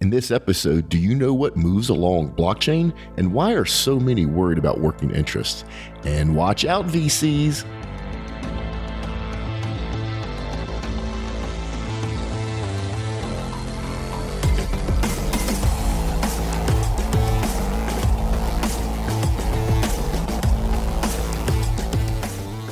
In 0.00 0.10
this 0.10 0.32
episode, 0.32 0.88
do 0.88 0.98
you 0.98 1.14
know 1.14 1.32
what 1.32 1.56
moves 1.56 1.88
along 1.88 2.32
blockchain 2.32 2.92
and 3.16 3.32
why 3.32 3.52
are 3.52 3.64
so 3.64 4.00
many 4.00 4.26
worried 4.26 4.58
about 4.58 4.80
working 4.80 5.12
interests? 5.12 5.64
And 6.02 6.34
watch 6.34 6.64
out, 6.64 6.86
VCs. 6.86 7.64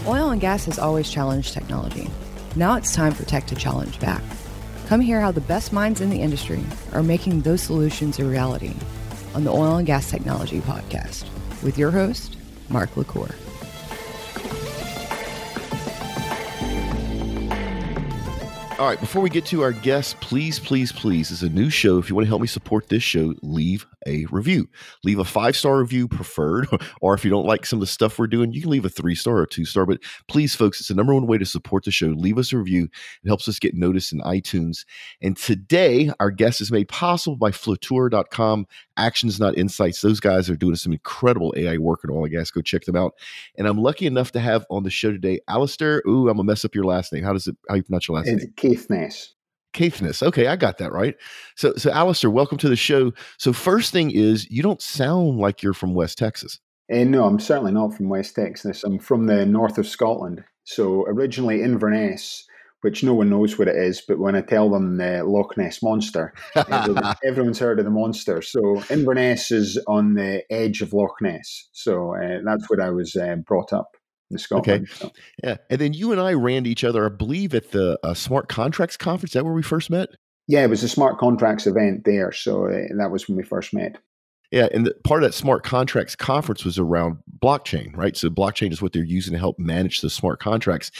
Oil 0.08 0.30
and 0.30 0.40
gas 0.40 0.64
has 0.64 0.80
always 0.80 1.08
challenged 1.08 1.54
technology. 1.54 2.10
Now 2.56 2.74
it's 2.74 2.92
time 2.92 3.12
for 3.12 3.24
tech 3.24 3.46
to 3.46 3.54
challenge 3.54 4.00
back. 4.00 4.22
Come 4.92 5.00
hear 5.00 5.22
how 5.22 5.32
the 5.32 5.40
best 5.40 5.72
minds 5.72 6.02
in 6.02 6.10
the 6.10 6.20
industry 6.20 6.62
are 6.92 7.02
making 7.02 7.40
those 7.40 7.62
solutions 7.62 8.18
a 8.18 8.26
reality 8.26 8.74
on 9.34 9.42
the 9.42 9.50
Oil 9.50 9.76
and 9.76 9.86
Gas 9.86 10.10
Technology 10.10 10.60
Podcast 10.60 11.24
with 11.62 11.78
your 11.78 11.90
host, 11.90 12.36
Mark 12.68 12.94
LaCour. 12.94 13.34
All 18.78 18.86
right, 18.86 19.00
before 19.00 19.22
we 19.22 19.30
get 19.30 19.46
to 19.46 19.62
our 19.62 19.72
guests, 19.72 20.14
please, 20.20 20.58
please, 20.58 20.92
please, 20.92 21.30
this 21.30 21.42
is 21.42 21.48
a 21.48 21.54
new 21.54 21.70
show. 21.70 21.96
If 21.96 22.10
you 22.10 22.14
want 22.14 22.26
to 22.26 22.28
help 22.28 22.42
me 22.42 22.46
support 22.46 22.90
this 22.90 23.02
show, 23.02 23.32
leave 23.40 23.86
a 24.06 24.26
review. 24.26 24.68
Leave 25.04 25.18
a 25.18 25.24
five 25.24 25.56
star 25.56 25.78
review 25.78 26.08
preferred, 26.08 26.68
or 27.00 27.14
if 27.14 27.24
you 27.24 27.30
don't 27.30 27.46
like 27.46 27.66
some 27.66 27.78
of 27.78 27.80
the 27.80 27.86
stuff 27.86 28.18
we're 28.18 28.26
doing, 28.26 28.52
you 28.52 28.60
can 28.60 28.70
leave 28.70 28.84
a 28.84 28.90
three 28.90 29.14
star 29.14 29.38
or 29.38 29.46
two 29.46 29.64
star. 29.64 29.86
But 29.86 30.00
please, 30.28 30.54
folks, 30.54 30.80
it's 30.80 30.88
the 30.88 30.94
number 30.94 31.14
one 31.14 31.26
way 31.26 31.38
to 31.38 31.46
support 31.46 31.84
the 31.84 31.90
show. 31.90 32.08
Leave 32.08 32.38
us 32.38 32.52
a 32.52 32.58
review. 32.58 32.88
It 33.24 33.28
helps 33.28 33.48
us 33.48 33.58
get 33.58 33.74
noticed 33.74 34.12
in 34.12 34.20
iTunes. 34.20 34.84
And 35.20 35.36
today, 35.36 36.10
our 36.20 36.30
guest 36.30 36.60
is 36.60 36.72
made 36.72 36.88
possible 36.88 37.36
by 37.36 37.50
Flutura.com. 37.50 38.66
Actions, 38.96 39.40
not 39.40 39.56
insights. 39.56 40.00
Those 40.00 40.20
guys 40.20 40.50
are 40.50 40.56
doing 40.56 40.76
some 40.76 40.92
incredible 40.92 41.54
AI 41.56 41.78
work 41.78 42.00
in 42.04 42.10
oil 42.10 42.24
and 42.24 42.32
gas. 42.32 42.50
Go 42.50 42.60
check 42.60 42.84
them 42.84 42.96
out. 42.96 43.14
And 43.56 43.66
I'm 43.66 43.78
lucky 43.78 44.06
enough 44.06 44.32
to 44.32 44.40
have 44.40 44.66
on 44.70 44.82
the 44.82 44.90
show 44.90 45.10
today, 45.10 45.40
Alistair. 45.48 46.02
Ooh, 46.06 46.28
I'm 46.28 46.36
gonna 46.36 46.44
mess 46.44 46.64
up 46.64 46.74
your 46.74 46.84
last 46.84 47.12
name. 47.12 47.24
How 47.24 47.32
does 47.32 47.46
it? 47.46 47.56
How 47.68 47.76
you 47.76 47.82
pronounce 47.82 48.08
your 48.08 48.16
last 48.16 48.26
name? 48.26 48.36
it's 48.36 48.44
name? 48.44 48.54
Caithness. 48.56 49.34
Caithness. 49.72 50.22
Okay, 50.22 50.46
I 50.46 50.56
got 50.56 50.78
that 50.78 50.92
right. 50.92 51.16
So, 51.56 51.74
so 51.76 51.90
Alistair, 51.90 52.30
welcome 52.30 52.58
to 52.58 52.68
the 52.68 52.76
show. 52.76 53.12
So, 53.38 53.52
first 53.52 53.92
thing 53.92 54.10
is, 54.10 54.50
you 54.50 54.62
don't 54.62 54.82
sound 54.82 55.38
like 55.38 55.62
you're 55.62 55.74
from 55.74 55.94
West 55.94 56.18
Texas. 56.18 56.58
Uh, 56.92 57.04
no, 57.04 57.24
I'm 57.24 57.40
certainly 57.40 57.72
not 57.72 57.94
from 57.94 58.08
West 58.08 58.34
Texas. 58.34 58.84
I'm 58.84 58.98
from 58.98 59.26
the 59.26 59.46
north 59.46 59.78
of 59.78 59.86
Scotland. 59.86 60.44
So, 60.64 61.04
originally 61.06 61.62
Inverness, 61.62 62.46
which 62.82 63.02
no 63.02 63.14
one 63.14 63.30
knows 63.30 63.58
what 63.58 63.68
it 63.68 63.76
is, 63.76 64.02
but 64.06 64.18
when 64.18 64.34
I 64.34 64.42
tell 64.42 64.68
them 64.68 64.98
the 64.98 65.24
Loch 65.24 65.56
Ness 65.56 65.82
Monster, 65.82 66.34
everyone's 67.24 67.58
heard 67.58 67.78
of 67.78 67.84
the 67.84 67.90
monster. 67.90 68.42
So, 68.42 68.82
Inverness 68.90 69.50
is 69.50 69.78
on 69.86 70.14
the 70.14 70.42
edge 70.50 70.82
of 70.82 70.92
Loch 70.92 71.16
Ness. 71.20 71.68
So, 71.72 72.14
uh, 72.14 72.40
that's 72.44 72.68
where 72.68 72.82
I 72.82 72.90
was 72.90 73.16
uh, 73.16 73.36
brought 73.36 73.72
up. 73.72 73.96
Scotland, 74.38 74.82
Okay. 74.82 74.92
so. 74.94 75.10
Yeah, 75.42 75.56
and 75.70 75.80
then 75.80 75.92
you 75.92 76.12
and 76.12 76.20
I 76.20 76.32
ran 76.34 76.66
each 76.66 76.84
other, 76.84 77.06
I 77.06 77.08
believe, 77.08 77.54
at 77.54 77.70
the 77.72 77.98
uh, 78.02 78.14
Smart 78.14 78.48
Contracts 78.48 78.96
Conference. 78.96 79.30
Is 79.30 79.34
that 79.34 79.44
where 79.44 79.54
we 79.54 79.62
first 79.62 79.90
met? 79.90 80.10
Yeah, 80.48 80.64
it 80.64 80.70
was 80.70 80.82
a 80.82 80.88
smart 80.88 81.18
contracts 81.18 81.66
event 81.66 82.04
there. 82.04 82.32
So, 82.32 82.66
uh, 82.66 82.88
that 82.98 83.10
was 83.10 83.28
when 83.28 83.36
we 83.36 83.44
first 83.44 83.72
met. 83.72 83.96
Yeah, 84.50 84.68
and 84.74 84.86
the, 84.86 84.94
part 85.02 85.22
of 85.22 85.28
that 85.30 85.34
Smart 85.34 85.64
Contracts 85.64 86.14
Conference 86.14 86.62
was 86.62 86.78
around 86.78 87.16
blockchain, 87.42 87.96
right? 87.96 88.14
So 88.14 88.28
blockchain 88.28 88.70
is 88.70 88.82
what 88.82 88.92
they're 88.92 89.02
using 89.02 89.32
to 89.32 89.38
help 89.38 89.58
manage 89.58 90.02
the 90.02 90.10
smart 90.10 90.40
contracts. 90.40 90.90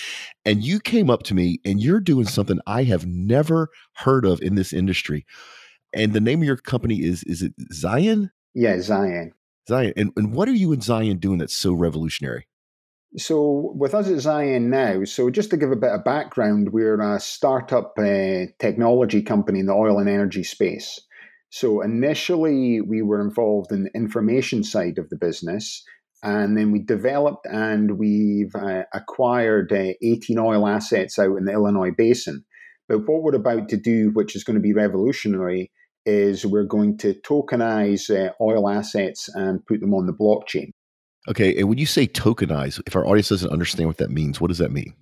And 0.47 0.65
you 0.65 0.81
came 0.81 1.11
up 1.11 1.23
to 1.25 1.35
me, 1.35 1.61
and 1.63 1.79
you're 1.79 2.01
doing 2.01 2.25
something 2.27 2.61
I 2.67 2.85
have 2.85 3.05
never 3.05 3.69
heard 3.97 4.25
of 4.25 4.41
in 4.41 4.55
this 4.55 4.73
industry. 4.73 5.27
And 5.93 6.15
the 6.15 6.21
name 6.21 6.41
of 6.41 6.47
your 6.47 6.57
company 6.57 7.03
is 7.03 7.23
is 7.25 7.43
it 7.43 7.53
Ziyen? 7.75 8.31
Yeah, 8.55 8.77
Ziyen. 8.77 9.33
Ziyen. 9.69 9.93
And, 9.97 10.13
and 10.17 10.33
what 10.33 10.49
are 10.49 10.55
you 10.55 10.73
and 10.73 10.81
Ziyen 10.81 11.21
doing 11.21 11.37
that's 11.37 11.55
so 11.55 11.75
revolutionary? 11.75 12.47
So, 13.19 13.75
with 13.77 13.95
us 13.95 14.09
at 14.09 14.15
Ziyen 14.15 14.69
now, 14.71 15.05
so 15.05 15.29
just 15.29 15.51
to 15.51 15.59
give 15.59 15.71
a 15.71 15.77
bit 15.77 15.91
of 15.91 16.03
background, 16.03 16.71
we're 16.73 16.99
a 16.99 17.21
startup 17.21 17.93
uh, 17.99 18.47
technology 18.59 19.21
company 19.21 19.61
in 19.61 19.67
the 19.67 19.75
oil 19.75 19.99
and 19.99 20.09
energy 20.09 20.43
space. 20.43 20.99
So, 21.51 21.83
initially, 21.83 22.81
we 22.81 23.03
were 23.03 23.21
involved 23.21 23.71
in 23.71 23.85
the 23.85 23.91
information 23.95 24.65
side 24.65 24.97
of 24.97 25.11
the 25.11 25.19
business, 25.19 25.85
and 26.23 26.57
then 26.57 26.73
we 26.73 26.79
developed 26.79 27.45
and 27.45 27.99
we've 27.99 28.55
uh, 28.55 28.85
acquired 28.95 29.71
uh, 29.73 29.93
18 30.01 30.39
oil 30.39 30.67
assets 30.67 31.19
out 31.19 31.37
in 31.37 31.45
the 31.45 31.53
Illinois 31.53 31.91
basin. 31.91 32.43
But 32.89 33.01
what 33.01 33.23
we're 33.23 33.35
about 33.35 33.69
to 33.69 33.77
do, 33.77 34.11
which 34.15 34.35
is 34.35 34.43
going 34.43 34.57
to 34.57 34.61
be 34.61 34.73
revolutionary, 34.73 35.71
is 36.07 36.47
we're 36.47 36.65
going 36.65 36.97
to 36.99 37.15
tokenize 37.27 38.09
uh, 38.09 38.33
oil 38.41 38.71
assets 38.71 39.29
and 39.35 39.65
put 39.67 39.81
them 39.81 39.93
on 39.93 40.07
the 40.07 40.15
blockchain. 40.15 40.71
Okay, 41.29 41.57
and 41.57 41.69
when 41.69 41.79
you 41.79 41.87
say 41.87 42.07
tokenize, 42.07 42.81
if 42.87 42.97
our 42.97 43.07
audience 43.07 43.29
doesn't 43.29 43.53
understand 43.53 43.89
what 43.89 43.99
that 43.99 44.11
means, 44.11 44.41
what 44.41 44.49
does 44.49 44.59
that 44.59 44.73
mean? 44.73 44.95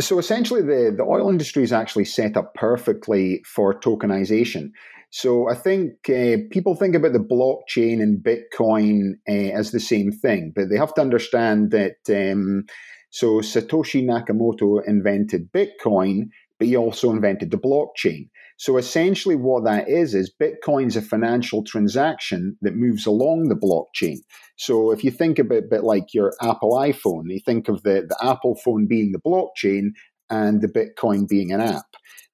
So 0.00 0.18
essentially, 0.18 0.62
the, 0.62 0.94
the 0.96 1.04
oil 1.04 1.30
industry 1.30 1.62
is 1.62 1.72
actually 1.72 2.04
set 2.04 2.36
up 2.36 2.54
perfectly 2.54 3.42
for 3.46 3.78
tokenization. 3.78 4.70
So 5.10 5.50
I 5.50 5.54
think 5.54 6.08
uh, 6.08 6.38
people 6.50 6.74
think 6.74 6.94
about 6.94 7.12
the 7.12 7.18
blockchain 7.18 8.02
and 8.02 8.22
Bitcoin 8.22 9.12
uh, 9.28 9.54
as 9.54 9.70
the 9.70 9.80
same 9.80 10.10
thing, 10.10 10.52
but 10.54 10.70
they 10.70 10.76
have 10.76 10.94
to 10.94 11.02
understand 11.02 11.70
that. 11.70 11.96
Um, 12.08 12.64
so 13.10 13.40
Satoshi 13.40 14.02
Nakamoto 14.02 14.82
invented 14.86 15.52
Bitcoin, 15.52 16.30
but 16.58 16.66
he 16.66 16.76
also 16.76 17.10
invented 17.10 17.50
the 17.50 17.58
blockchain. 17.58 18.30
So 18.58 18.76
essentially, 18.76 19.36
what 19.36 19.64
that 19.64 19.88
is 19.88 20.14
is 20.14 20.32
Bitcoin's 20.40 20.96
a 20.96 21.02
financial 21.02 21.64
transaction 21.64 22.56
that 22.62 22.76
moves 22.76 23.06
along 23.06 23.48
the 23.48 23.56
blockchain. 23.56 24.18
So 24.56 24.90
if 24.92 25.02
you 25.02 25.10
think 25.10 25.38
about 25.38 25.64
a 25.64 25.68
bit 25.70 25.84
like 25.84 26.14
your 26.14 26.34
Apple 26.40 26.72
iPhone, 26.72 27.24
you 27.26 27.40
think 27.44 27.68
of 27.68 27.82
the, 27.82 28.06
the 28.08 28.16
Apple 28.22 28.56
phone 28.64 28.86
being 28.86 29.12
the 29.12 29.20
blockchain 29.20 29.90
and 30.30 30.62
the 30.62 30.68
Bitcoin 30.68 31.28
being 31.28 31.52
an 31.52 31.60
app. 31.60 31.84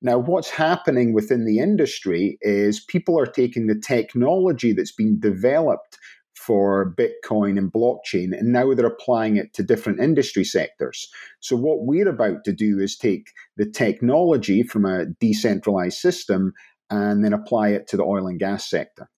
Now, 0.00 0.18
what's 0.18 0.50
happening 0.50 1.12
within 1.12 1.44
the 1.44 1.58
industry 1.58 2.38
is 2.42 2.84
people 2.84 3.18
are 3.18 3.26
taking 3.26 3.66
the 3.66 3.80
technology 3.84 4.72
that's 4.72 4.92
been 4.92 5.18
developed 5.18 5.98
for 6.48 6.94
Bitcoin 6.96 7.58
and 7.58 7.70
blockchain, 7.70 8.32
and 8.32 8.54
now 8.54 8.72
they're 8.72 8.86
applying 8.86 9.36
it 9.36 9.52
to 9.52 9.62
different 9.62 10.00
industry 10.00 10.44
sectors. 10.44 11.06
So, 11.40 11.54
what 11.56 11.84
we're 11.84 12.08
about 12.08 12.42
to 12.44 12.54
do 12.54 12.78
is 12.78 12.96
take 12.96 13.32
the 13.58 13.70
technology 13.70 14.62
from 14.62 14.86
a 14.86 15.04
decentralized 15.20 15.98
system 15.98 16.54
and 16.88 17.22
then 17.22 17.34
apply 17.34 17.68
it 17.68 17.86
to 17.88 17.98
the 17.98 18.02
oil 18.02 18.26
and 18.26 18.38
gas 18.38 18.68
sector. 18.68 19.10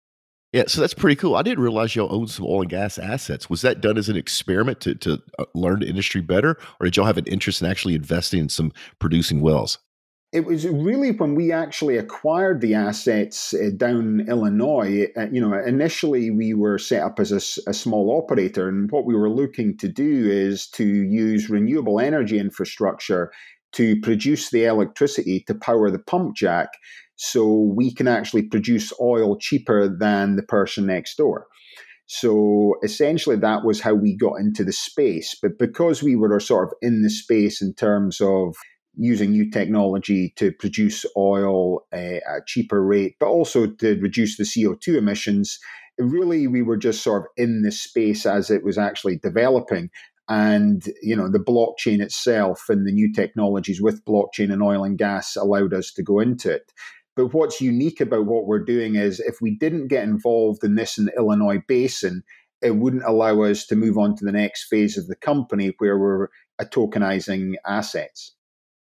Yeah, 0.53 0.65
so 0.67 0.81
that's 0.81 0.93
pretty 0.93 1.15
cool. 1.15 1.37
I 1.37 1.43
didn't 1.43 1.63
realize 1.63 1.95
y'all 1.95 2.13
owned 2.13 2.31
some 2.31 2.47
oil 2.47 2.63
and 2.63 2.69
gas 2.69 2.99
assets. 2.99 3.49
Was 3.49 3.63
that 3.63 3.81
done 3.81 3.97
as 3.97 4.09
an 4.09 4.17
experiment 4.17 4.81
to, 4.81 4.97
to 4.97 5.23
uh, 5.39 5.45
learn 5.55 5.79
the 5.79 5.89
industry 5.89 6.23
better, 6.23 6.59
or 6.81 6.87
did 6.87 6.97
y'all 6.97 7.07
have 7.07 7.19
an 7.19 7.27
interest 7.27 7.63
in 7.63 7.69
actually 7.69 7.95
investing 7.95 8.41
in 8.41 8.49
some 8.49 8.73
producing 8.99 9.41
wells? 9.41 9.79
It 10.33 10.45
was 10.45 10.65
really 10.65 11.11
when 11.11 11.35
we 11.35 11.51
actually 11.51 11.97
acquired 11.97 12.61
the 12.61 12.75
assets 12.75 13.53
uh, 13.53 13.71
down 13.77 14.27
Illinois. 14.29 15.09
Uh, 15.17 15.27
you 15.33 15.41
know, 15.41 15.53
initially 15.55 16.31
we 16.31 16.55
were 16.55 16.79
set 16.79 17.03
up 17.03 17.19
as 17.19 17.33
a 17.33 17.75
small 17.75 18.17
operator, 18.17 18.69
and 18.69 18.89
what 18.93 19.07
we 19.07 19.17
were 19.17 19.29
looking 19.29 19.77
to 19.79 19.89
do 19.89 20.31
is 20.31 20.69
to 20.69 20.85
use 20.85 21.51
renewable 21.51 21.99
energy 21.99 22.39
infrastructure 22.39 23.33
to 23.73 24.01
produce 24.03 24.51
the 24.51 24.67
electricity 24.67 25.43
to 25.49 25.55
power 25.55 25.91
the 25.91 25.99
pump 25.99 26.37
jack, 26.37 26.69
so 27.17 27.73
we 27.77 27.93
can 27.93 28.07
actually 28.07 28.43
produce 28.43 28.93
oil 29.01 29.37
cheaper 29.37 29.89
than 29.89 30.37
the 30.37 30.45
person 30.45 30.87
next 30.87 31.17
door. 31.17 31.47
So 32.07 32.75
essentially, 32.85 33.37
that 33.37 33.65
was 33.65 33.81
how 33.81 33.95
we 33.95 34.17
got 34.17 34.41
into 34.41 34.63
the 34.63 34.73
space. 34.73 35.37
But 35.43 35.59
because 35.59 36.05
we 36.05 36.15
were 36.15 36.39
sort 36.39 36.69
of 36.69 36.75
in 36.83 37.03
the 37.03 37.11
space 37.11 37.61
in 37.61 37.75
terms 37.75 38.21
of 38.21 38.55
using 39.01 39.31
new 39.31 39.51
technology 39.51 40.33
to 40.37 40.53
produce 40.53 41.07
oil 41.17 41.87
uh, 41.93 41.97
at 41.97 42.37
a 42.37 42.43
cheaper 42.47 42.85
rate, 42.85 43.17
but 43.19 43.29
also 43.29 43.67
to 43.67 43.99
reduce 44.01 44.37
the 44.37 44.45
CO2 44.45 44.99
emissions. 44.99 45.59
Really, 45.99 46.47
we 46.47 46.61
were 46.61 46.77
just 46.77 47.03
sort 47.03 47.23
of 47.23 47.29
in 47.37 47.63
the 47.63 47.73
space 47.73 48.27
as 48.27 48.51
it 48.51 48.63
was 48.63 48.77
actually 48.77 49.17
developing. 49.17 49.89
And, 50.29 50.87
you 51.03 51.17
know, 51.17 51.31
the 51.31 51.39
blockchain 51.39 52.01
itself 52.01 52.67
and 52.69 52.87
the 52.87 52.93
new 52.93 53.11
technologies 53.13 53.81
with 53.81 54.05
blockchain 54.05 54.53
and 54.53 54.63
oil 54.63 54.85
and 54.85 54.99
gas 54.99 55.35
allowed 55.35 55.73
us 55.73 55.93
to 55.95 56.03
go 56.03 56.21
into 56.21 56.53
it. 56.53 56.71
But 57.17 57.33
what's 57.33 57.61
unique 57.61 58.01
about 58.01 58.27
what 58.27 58.47
we're 58.47 58.65
doing 58.65 58.97
is 58.97 59.19
if 59.19 59.41
we 59.41 59.57
didn't 59.57 59.89
get 59.89 60.05
involved 60.05 60.63
in 60.63 60.75
this 60.75 60.99
in 60.99 61.07
the 61.07 61.17
Illinois 61.17 61.63
basin, 61.67 62.23
it 62.63 62.77
wouldn't 62.77 63.05
allow 63.05 63.43
us 63.43 63.67
to 63.67 63.77
move 63.77 63.97
on 63.97 64.15
to 64.17 64.25
the 64.27 64.33
next 64.33 64.65
phase 64.65 64.99
of 64.99 65.07
the 65.07 65.17
company 65.17 65.73
where 65.79 65.99
we're 65.99 66.29
tokenizing 66.63 67.55
assets. 67.67 68.35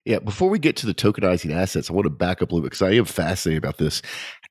Yeah, 0.05 0.19
before 0.19 0.49
we 0.49 0.59
get 0.59 0.77
to 0.77 0.87
the 0.87 0.95
tokenizing 0.95 1.53
assets, 1.53 1.91
I 1.91 1.93
want 1.93 2.07
to 2.07 2.11
back 2.11 2.41
up 2.41 2.51
a 2.51 2.55
little 2.55 2.63
bit 2.63 2.73
because 2.73 2.83
I 2.83 2.93
am 2.93 3.05
fascinated 3.05 3.63
about 3.63 3.77
this. 3.79 4.01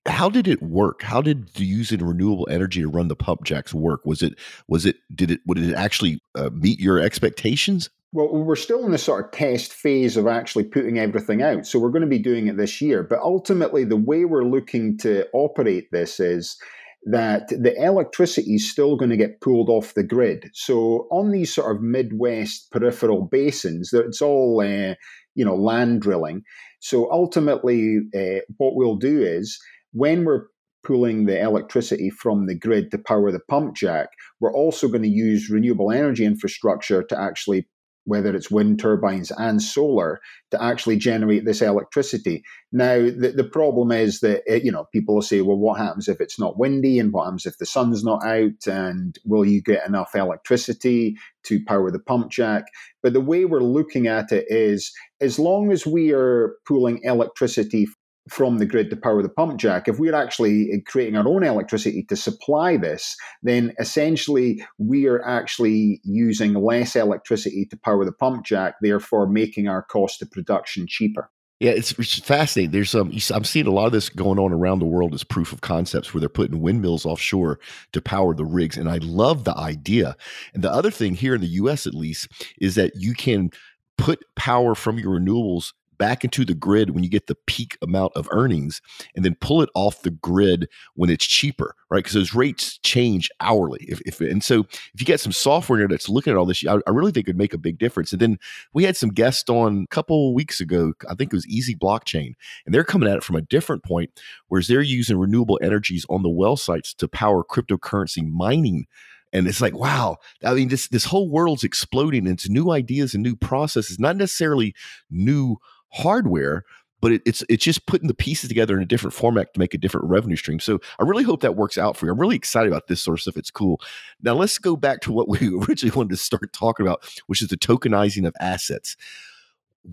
How 0.05 0.29
did 0.29 0.47
it 0.47 0.61
work? 0.61 1.01
How 1.01 1.21
did 1.21 1.49
the 1.55 1.65
using 1.65 2.05
renewable 2.05 2.47
energy 2.51 2.81
to 2.81 2.87
run 2.87 3.07
the 3.07 3.15
pump 3.15 3.43
jacks 3.43 3.73
work? 3.73 4.05
Was 4.05 4.21
it 4.21 4.37
was 4.67 4.85
it 4.85 4.97
did 5.13 5.31
it 5.31 5.41
would 5.47 5.57
it 5.57 5.73
actually 5.73 6.21
uh, 6.35 6.49
meet 6.53 6.79
your 6.79 6.99
expectations? 6.99 7.89
Well, 8.11 8.29
we're 8.29 8.55
still 8.55 8.85
in 8.85 8.91
the 8.91 8.97
sort 8.97 9.25
of 9.25 9.31
test 9.31 9.71
phase 9.73 10.17
of 10.17 10.25
actually 10.25 10.63
putting 10.63 10.97
everything 10.97 11.43
out. 11.43 11.67
So 11.67 11.77
we're 11.77 11.91
going 11.91 12.01
to 12.01 12.07
be 12.07 12.19
doing 12.19 12.47
it 12.47 12.57
this 12.57 12.81
year. 12.81 13.03
But 13.03 13.19
ultimately, 13.19 13.83
the 13.83 13.97
way 13.97 14.25
we're 14.25 14.45
looking 14.45 14.97
to 14.99 15.27
operate 15.33 15.89
this 15.91 16.19
is 16.19 16.57
that 17.03 17.47
the 17.49 17.73
electricity 17.75 18.55
is 18.55 18.69
still 18.69 18.97
going 18.97 19.11
to 19.11 19.17
get 19.17 19.41
pulled 19.41 19.69
off 19.69 19.93
the 19.93 20.03
grid. 20.03 20.49
So 20.53 21.07
on 21.11 21.31
these 21.31 21.53
sort 21.53 21.75
of 21.75 21.81
Midwest 21.81 22.71
peripheral 22.71 23.23
basins, 23.25 23.93
it's 23.93 24.21
all 24.21 24.61
uh, 24.61 24.95
you 25.39 25.45
know 25.45 25.55
land 25.55 26.01
drilling. 26.01 26.43
So 26.81 27.09
ultimately, 27.11 27.99
uh, 28.13 28.41
what 28.57 28.75
we'll 28.75 28.97
do 28.97 29.21
is 29.21 29.57
when 29.93 30.25
we're 30.25 30.47
pulling 30.83 31.25
the 31.25 31.39
electricity 31.41 32.09
from 32.09 32.45
the 32.45 32.55
grid 32.55 32.91
to 32.91 32.97
power 32.97 33.31
the 33.31 33.39
pump 33.49 33.75
jack, 33.75 34.09
we're 34.41 34.53
also 34.53 34.89
going 34.89 35.03
to 35.03 35.09
use 35.09 35.49
renewable 35.49 35.91
energy 35.91 36.25
infrastructure 36.25 37.03
to 37.03 37.19
actually 37.19 37.67
whether 38.09 38.35
it's 38.35 38.51
wind 38.51 38.79
turbines 38.79 39.31
and 39.37 39.61
solar, 39.61 40.19
to 40.51 40.61
actually 40.61 40.97
generate 40.97 41.45
this 41.45 41.61
electricity. 41.61 42.43
Now, 42.71 42.97
the, 42.97 43.33
the 43.35 43.43
problem 43.43 43.91
is 43.91 44.19
that, 44.19 44.41
it, 44.45 44.63
you 44.63 44.71
know, 44.71 44.85
people 44.91 45.15
will 45.15 45.21
say, 45.21 45.41
well, 45.41 45.57
what 45.57 45.79
happens 45.79 46.07
if 46.07 46.19
it's 46.19 46.39
not 46.39 46.57
windy 46.57 46.99
and 46.99 47.13
what 47.13 47.25
happens 47.25 47.45
if 47.45 47.57
the 47.57 47.65
sun's 47.65 48.03
not 48.03 48.23
out 48.25 48.67
and 48.67 49.17
will 49.25 49.45
you 49.45 49.61
get 49.61 49.87
enough 49.87 50.15
electricity 50.15 51.15
to 51.43 51.63
power 51.65 51.91
the 51.91 51.99
pump 51.99 52.31
jack? 52.31 52.65
But 53.01 53.13
the 53.13 53.21
way 53.21 53.45
we're 53.45 53.61
looking 53.61 54.07
at 54.07 54.31
it 54.31 54.45
is 54.49 54.91
as 55.21 55.39
long 55.39 55.71
as 55.71 55.85
we 55.85 56.11
are 56.11 56.55
pulling 56.67 57.01
electricity 57.03 57.87
from 58.29 58.57
the 58.57 58.65
grid 58.65 58.89
to 58.89 58.95
power 58.95 59.21
the 59.21 59.29
pump 59.29 59.59
jack, 59.59 59.87
if 59.87 59.99
we're 59.99 60.15
actually 60.15 60.71
uh, 60.73 60.77
creating 60.85 61.15
our 61.15 61.27
own 61.27 61.43
electricity 61.43 62.03
to 62.03 62.15
supply 62.15 62.77
this, 62.77 63.15
then 63.43 63.73
essentially 63.79 64.63
we 64.77 65.07
are 65.07 65.25
actually 65.25 65.99
using 66.03 66.53
less 66.53 66.95
electricity 66.95 67.65
to 67.65 67.77
power 67.77 68.05
the 68.05 68.11
pump 68.11 68.45
jack, 68.45 68.75
therefore 68.81 69.27
making 69.27 69.67
our 69.67 69.81
cost 69.81 70.21
of 70.21 70.31
production 70.31 70.85
cheaper. 70.87 71.29
Yeah, 71.59 71.71
it's, 71.71 71.91
it's 71.99 72.19
fascinating. 72.19 72.71
There's 72.71 72.95
um, 72.95 73.17
some 73.19 73.37
I'm 73.37 73.43
seeing 73.43 73.67
a 73.67 73.71
lot 73.71 73.87
of 73.87 73.91
this 73.91 74.07
going 74.07 74.39
on 74.39 74.53
around 74.53 74.79
the 74.79 74.85
world 74.85 75.13
as 75.13 75.25
proof 75.25 75.51
of 75.51 75.59
concepts 75.59 76.13
where 76.13 76.19
they're 76.19 76.29
putting 76.29 76.61
windmills 76.61 77.05
offshore 77.05 77.59
to 77.91 78.01
power 78.01 78.33
the 78.33 78.45
rigs, 78.45 78.77
and 78.77 78.87
I 78.87 78.99
love 78.99 79.43
the 79.43 79.57
idea. 79.57 80.15
And 80.53 80.63
the 80.63 80.71
other 80.71 80.89
thing 80.89 81.15
here 81.15 81.35
in 81.35 81.41
the 81.41 81.47
U.S. 81.47 81.85
at 81.85 81.93
least 81.93 82.29
is 82.61 82.75
that 82.75 82.93
you 82.95 83.13
can 83.13 83.51
put 83.97 84.23
power 84.37 84.73
from 84.73 84.97
your 84.97 85.19
renewables 85.19 85.73
back 85.99 86.23
into 86.23 86.43
the 86.43 86.55
grid 86.55 86.91
when 86.91 87.03
you 87.03 87.09
get 87.09 87.27
the 87.27 87.37
peak 87.45 87.77
amount 87.81 88.13
of 88.15 88.27
earnings 88.31 88.81
and 89.15 89.23
then 89.23 89.35
pull 89.39 89.61
it 89.61 89.69
off 89.75 90.01
the 90.01 90.09
grid 90.09 90.67
when 90.95 91.09
it's 91.09 91.27
cheaper, 91.27 91.75
right? 91.91 91.99
Because 91.99 92.13
those 92.13 92.33
rates 92.33 92.79
change 92.79 93.29
hourly. 93.41 93.85
If, 93.87 94.01
if, 94.05 94.21
and 94.21 94.43
so 94.43 94.61
if 94.93 94.99
you 94.99 95.05
get 95.05 95.19
some 95.19 95.31
software 95.31 95.87
that's 95.87 96.09
looking 96.09 96.31
at 96.31 96.37
all 96.37 96.45
this, 96.45 96.65
I, 96.65 96.79
I 96.87 96.91
really 96.91 97.11
think 97.11 97.27
it 97.27 97.31
would 97.31 97.37
make 97.37 97.53
a 97.53 97.59
big 97.59 97.77
difference. 97.77 98.11
And 98.11 98.21
then 98.21 98.39
we 98.73 98.85
had 98.85 98.97
some 98.97 99.09
guests 99.09 99.49
on 99.49 99.83
a 99.83 99.93
couple 99.93 100.33
weeks 100.33 100.59
ago, 100.59 100.93
I 101.09 101.13
think 101.13 101.33
it 101.33 101.37
was 101.37 101.45
EZ 101.45 101.75
Blockchain, 101.75 102.33
and 102.65 102.73
they're 102.73 102.83
coming 102.83 103.09
at 103.09 103.17
it 103.17 103.23
from 103.23 103.35
a 103.35 103.41
different 103.41 103.83
point, 103.83 104.09
whereas 104.47 104.67
they're 104.67 104.81
using 104.81 105.17
renewable 105.17 105.59
energies 105.61 106.05
on 106.09 106.23
the 106.23 106.29
well 106.29 106.57
sites 106.57 106.93
to 106.95 107.07
power 107.07 107.43
cryptocurrency 107.43 108.25
mining 108.25 108.87
and 109.31 109.47
it's 109.47 109.61
like 109.61 109.75
wow 109.75 110.17
i 110.43 110.53
mean 110.53 110.69
this 110.69 110.87
this 110.87 111.05
whole 111.05 111.29
world's 111.29 111.63
exploding 111.63 112.27
into 112.27 112.51
new 112.51 112.71
ideas 112.71 113.13
and 113.13 113.23
new 113.23 113.35
processes 113.35 113.99
not 113.99 114.15
necessarily 114.15 114.73
new 115.09 115.57
hardware 115.91 116.63
but 117.01 117.11
it, 117.11 117.21
it's 117.25 117.43
it's 117.49 117.63
just 117.63 117.85
putting 117.85 118.07
the 118.07 118.13
pieces 118.13 118.49
together 118.49 118.75
in 118.75 118.83
a 118.83 118.85
different 118.85 119.13
format 119.13 119.53
to 119.53 119.59
make 119.59 119.73
a 119.73 119.77
different 119.77 120.07
revenue 120.07 120.35
stream. 120.35 120.59
So 120.59 120.79
I 120.99 121.03
really 121.03 121.23
hope 121.23 121.41
that 121.41 121.55
works 121.55 121.77
out 121.77 121.95
for 121.95 122.05
you. 122.05 122.11
I'm 122.11 122.19
really 122.19 122.35
excited 122.35 122.71
about 122.71 122.87
this 122.87 123.01
sort 123.01 123.17
of 123.17 123.21
stuff. 123.21 123.37
It's 123.37 123.51
cool. 123.51 123.79
Now 124.21 124.33
let's 124.33 124.57
go 124.57 124.75
back 124.75 125.01
to 125.01 125.11
what 125.11 125.27
we 125.29 125.47
originally 125.47 125.95
wanted 125.95 126.11
to 126.11 126.17
start 126.17 126.51
talking 126.53 126.85
about, 126.85 127.03
which 127.27 127.41
is 127.41 127.47
the 127.47 127.57
tokenizing 127.57 128.27
of 128.27 128.35
assets. 128.39 128.97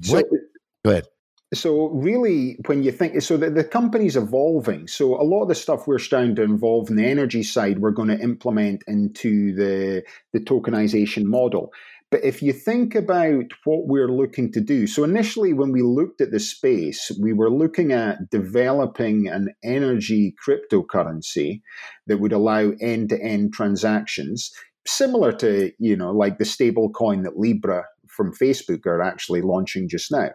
What? 0.09 0.27
So, 0.29 0.39
go 0.85 0.91
ahead. 0.91 1.07
So 1.55 1.91
really, 1.91 2.59
when 2.67 2.83
you 2.83 2.91
think 2.91 3.23
so, 3.23 3.37
the, 3.37 3.51
the 3.51 3.63
company's 3.63 4.17
evolving. 4.17 4.89
So 4.89 5.15
a 5.21 5.23
lot 5.23 5.43
of 5.43 5.49
the 5.49 5.55
stuff 5.55 5.87
we're 5.87 6.01
starting 6.01 6.35
to 6.37 6.43
involve 6.43 6.91
in 6.91 6.97
the 6.97 7.07
energy 7.07 7.45
side, 7.45 7.79
we're 7.79 7.93
going 7.93 8.09
to 8.09 8.19
implement 8.19 8.83
into 8.89 9.55
the 9.55 10.03
the 10.33 10.41
tokenization 10.41 11.25
model. 11.25 11.73
But 12.11 12.23
if 12.25 12.41
you 12.41 12.53
think 12.53 12.94
about 12.94 13.47
what 13.64 13.88
we're 13.88 14.12
looking 14.12 14.53
to 14.53 14.61
do, 14.61 14.87
so 14.87 15.03
initially 15.03 15.53
when 15.53 15.73
we 15.73 15.82
looked 15.82 16.20
at 16.20 16.31
the 16.31 16.38
space, 16.38 17.11
we 17.20 17.32
were 17.32 17.50
looking 17.50 17.93
at 17.93 18.31
developing 18.31 19.26
an 19.26 19.49
energy 19.64 20.35
cryptocurrency 20.47 21.62
that 22.06 22.19
would 22.19 22.32
allow 22.32 22.73
end 22.81 23.08
to 23.08 23.20
end 23.20 23.53
transactions, 23.53 24.53
similar 24.87 25.32
to, 25.32 25.73
you 25.81 25.97
know, 25.97 26.12
like 26.12 26.38
the 26.38 26.44
stable 26.44 26.91
coin 26.91 27.25
that 27.25 27.38
Libra 27.38 27.85
from 28.06 28.32
Facebook 28.32 28.87
are 28.87 29.02
actually 29.02 29.43
launching 29.43 29.88
just 29.88 30.12
now. 30.12 30.31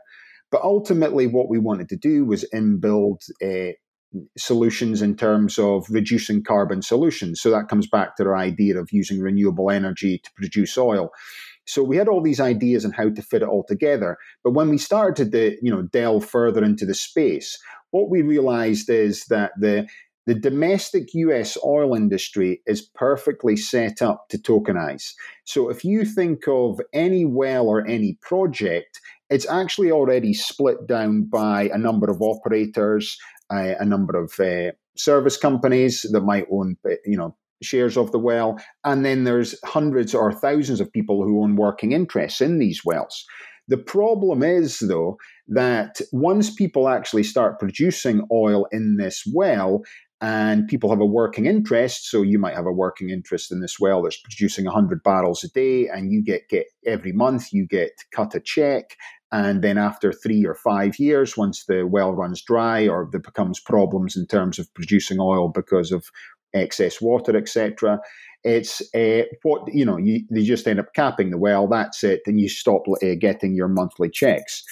But 0.51 0.63
ultimately, 0.63 1.27
what 1.27 1.49
we 1.49 1.57
wanted 1.57 1.87
to 1.89 1.95
do 1.95 2.25
was 2.25 2.43
inbuild 2.53 3.21
uh, 3.41 3.71
solutions 4.37 5.01
in 5.01 5.15
terms 5.15 5.57
of 5.57 5.85
reducing 5.89 6.43
carbon 6.43 6.81
solutions. 6.81 7.41
So 7.41 7.49
that 7.51 7.69
comes 7.69 7.87
back 7.87 8.17
to 8.17 8.23
our 8.23 8.35
idea 8.35 8.77
of 8.77 8.89
using 8.91 9.21
renewable 9.21 9.71
energy 9.71 10.17
to 10.17 10.31
produce 10.35 10.77
oil. 10.77 11.11
So 11.71 11.83
we 11.83 11.95
had 11.95 12.09
all 12.09 12.21
these 12.21 12.41
ideas 12.41 12.83
on 12.83 12.91
how 12.91 13.09
to 13.09 13.21
fit 13.21 13.41
it 13.41 13.47
all 13.47 13.63
together. 13.63 14.17
But 14.43 14.51
when 14.51 14.69
we 14.69 14.77
started 14.77 15.31
to, 15.31 15.55
you 15.61 15.71
know, 15.71 15.83
delve 15.83 16.25
further 16.25 16.63
into 16.63 16.85
the 16.85 16.93
space, 16.93 17.57
what 17.91 18.09
we 18.09 18.21
realized 18.21 18.89
is 18.89 19.25
that 19.29 19.51
the 19.57 19.87
the 20.27 20.35
domestic 20.35 21.13
US 21.13 21.57
oil 21.63 21.95
industry 21.95 22.61
is 22.67 22.81
perfectly 22.93 23.55
set 23.55 24.01
up 24.01 24.27
to 24.29 24.37
tokenize. 24.37 25.13
So 25.45 25.69
if 25.69 25.83
you 25.83 26.05
think 26.05 26.47
of 26.47 26.79
any 26.93 27.25
well 27.25 27.67
or 27.67 27.87
any 27.87 28.19
project, 28.21 28.99
it's 29.31 29.49
actually 29.49 29.91
already 29.91 30.33
split 30.33 30.87
down 30.87 31.23
by 31.23 31.69
a 31.73 31.77
number 31.77 32.11
of 32.11 32.21
operators, 32.21 33.17
uh, 33.49 33.73
a 33.79 33.85
number 33.85 34.15
of 34.21 34.39
uh, 34.39 34.73
service 34.95 35.37
companies 35.37 36.05
that 36.11 36.21
might 36.21 36.45
own, 36.51 36.77
you 37.05 37.17
know, 37.17 37.35
shares 37.61 37.97
of 37.97 38.11
the 38.11 38.19
well. 38.19 38.59
And 38.83 39.05
then 39.05 39.23
there's 39.23 39.55
hundreds 39.63 40.13
or 40.13 40.31
thousands 40.31 40.79
of 40.79 40.91
people 40.91 41.23
who 41.23 41.43
own 41.43 41.55
working 41.55 41.91
interests 41.91 42.41
in 42.41 42.59
these 42.59 42.81
wells. 42.85 43.25
The 43.67 43.77
problem 43.77 44.43
is, 44.43 44.79
though, 44.79 45.17
that 45.47 46.01
once 46.11 46.53
people 46.53 46.89
actually 46.89 47.23
start 47.23 47.59
producing 47.59 48.25
oil 48.31 48.65
in 48.71 48.97
this 48.97 49.23
well, 49.33 49.83
and 50.19 50.67
people 50.67 50.89
have 50.91 50.99
a 50.99 51.05
working 51.05 51.47
interest, 51.47 52.09
so 52.09 52.21
you 52.21 52.37
might 52.37 52.55
have 52.55 52.67
a 52.67 52.71
working 52.71 53.09
interest 53.09 53.51
in 53.51 53.59
this 53.59 53.79
well 53.79 54.03
that's 54.03 54.21
producing 54.21 54.65
100 54.65 55.01
barrels 55.03 55.43
a 55.43 55.49
day, 55.49 55.87
and 55.87 56.11
you 56.11 56.23
get, 56.23 56.47
get 56.49 56.67
every 56.85 57.11
month 57.11 57.51
you 57.51 57.65
get 57.65 57.91
cut 58.13 58.35
a 58.35 58.39
check, 58.39 58.97
and 59.31 59.61
then 59.61 59.77
after 59.77 60.11
three 60.11 60.45
or 60.45 60.55
five 60.55 60.99
years, 60.99 61.37
once 61.37 61.63
the 61.65 61.87
well 61.87 62.11
runs 62.13 62.41
dry 62.41 62.87
or 62.87 63.07
there 63.11 63.21
becomes 63.21 63.61
problems 63.61 64.17
in 64.17 64.27
terms 64.27 64.59
of 64.59 64.71
producing 64.73 65.19
oil 65.21 65.47
because 65.47 65.91
of 65.91 66.05
excess 66.53 67.01
water, 67.01 67.35
etc. 67.35 67.99
It's 68.43 68.81
uh, 68.95 69.23
what 69.43 69.73
you 69.73 69.85
know. 69.85 69.97
You, 69.97 70.21
they 70.31 70.43
just 70.43 70.67
end 70.67 70.79
up 70.79 70.93
capping 70.95 71.29
the 71.29 71.37
well. 71.37 71.67
That's 71.67 72.03
it, 72.03 72.21
and 72.25 72.39
you 72.39 72.49
stop 72.49 72.83
uh, 72.87 73.15
getting 73.19 73.55
your 73.55 73.67
monthly 73.67 74.09
checks. 74.09 74.63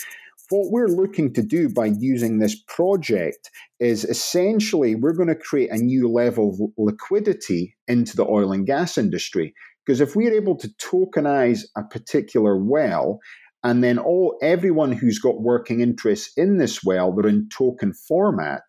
What 0.50 0.72
we're 0.72 0.88
looking 0.88 1.32
to 1.34 1.44
do 1.44 1.70
by 1.70 1.92
using 2.00 2.40
this 2.40 2.60
project 2.68 3.52
is 3.80 4.04
essentially 4.04 4.96
we're 4.96 5.14
going 5.14 5.30
to 5.30 5.36
create 5.36 5.70
a 5.70 5.78
new 5.78 6.12
level 6.12 6.50
of 6.50 6.72
liquidity 6.76 7.76
into 7.88 8.18
the 8.18 8.26
oil 8.26 8.52
and 8.52 8.66
gas 8.66 8.98
industry. 8.98 9.54
Because 9.86 10.02
if 10.02 10.16
we're 10.16 10.34
able 10.34 10.56
to 10.58 10.70
tokenize 10.82 11.66
a 11.78 11.84
particular 11.84 12.58
well, 12.58 13.20
and 13.64 13.84
then 13.84 14.00
all 14.00 14.38
everyone 14.42 14.92
who's 14.92 15.20
got 15.20 15.42
working 15.42 15.82
interests 15.82 16.32
in 16.38 16.58
this 16.58 16.84
well, 16.84 17.14
they're 17.14 17.30
in 17.30 17.50
token 17.50 17.94
format, 17.94 18.64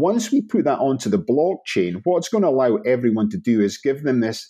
once 0.00 0.32
we 0.32 0.42
put 0.42 0.64
that 0.64 0.78
onto 0.78 1.08
the 1.08 1.18
blockchain, 1.18 2.00
what's 2.04 2.28
going 2.28 2.42
to 2.42 2.48
allow 2.48 2.76
everyone 2.86 3.28
to 3.30 3.38
do 3.38 3.60
is 3.60 3.78
give 3.78 4.02
them 4.02 4.20
this 4.20 4.48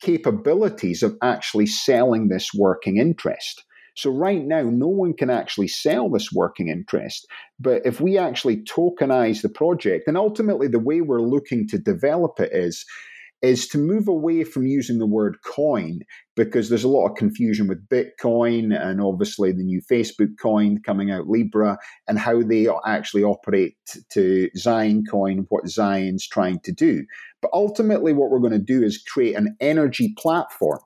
capabilities 0.00 1.02
of 1.02 1.16
actually 1.22 1.66
selling 1.66 2.28
this 2.28 2.50
working 2.54 2.96
interest. 2.98 3.64
So 3.94 4.10
right 4.10 4.42
now, 4.42 4.62
no 4.62 4.88
one 4.88 5.14
can 5.14 5.30
actually 5.30 5.68
sell 5.68 6.08
this 6.08 6.32
working 6.32 6.68
interest. 6.68 7.26
But 7.60 7.82
if 7.84 8.00
we 8.00 8.16
actually 8.16 8.64
tokenize 8.64 9.42
the 9.42 9.50
project, 9.50 10.08
and 10.08 10.16
ultimately 10.16 10.66
the 10.66 10.78
way 10.78 11.02
we're 11.02 11.20
looking 11.20 11.68
to 11.68 11.78
develop 11.78 12.40
it 12.40 12.50
is 12.52 12.84
is 13.42 13.66
to 13.68 13.78
move 13.78 14.06
away 14.06 14.44
from 14.44 14.66
using 14.66 14.98
the 14.98 15.06
word 15.06 15.36
coin 15.44 15.98
because 16.36 16.68
there's 16.68 16.84
a 16.84 16.88
lot 16.88 17.08
of 17.08 17.16
confusion 17.16 17.66
with 17.66 17.88
Bitcoin 17.88 18.78
and 18.78 19.00
obviously 19.00 19.50
the 19.50 19.64
new 19.64 19.82
Facebook 19.90 20.30
coin 20.40 20.78
coming 20.86 21.10
out, 21.10 21.28
Libra, 21.28 21.76
and 22.06 22.18
how 22.18 22.40
they 22.40 22.68
actually 22.86 23.24
operate 23.24 23.74
to 24.10 24.48
Ziyen 24.56 25.02
coin, 25.10 25.44
what 25.48 25.64
Ziyen's 25.64 26.26
trying 26.26 26.60
to 26.60 26.72
do. 26.72 27.04
But 27.40 27.50
ultimately, 27.52 28.12
what 28.12 28.30
we're 28.30 28.38
going 28.38 28.52
to 28.52 28.58
do 28.58 28.82
is 28.82 29.02
create 29.02 29.34
an 29.34 29.56
energy 29.60 30.14
platform. 30.16 30.78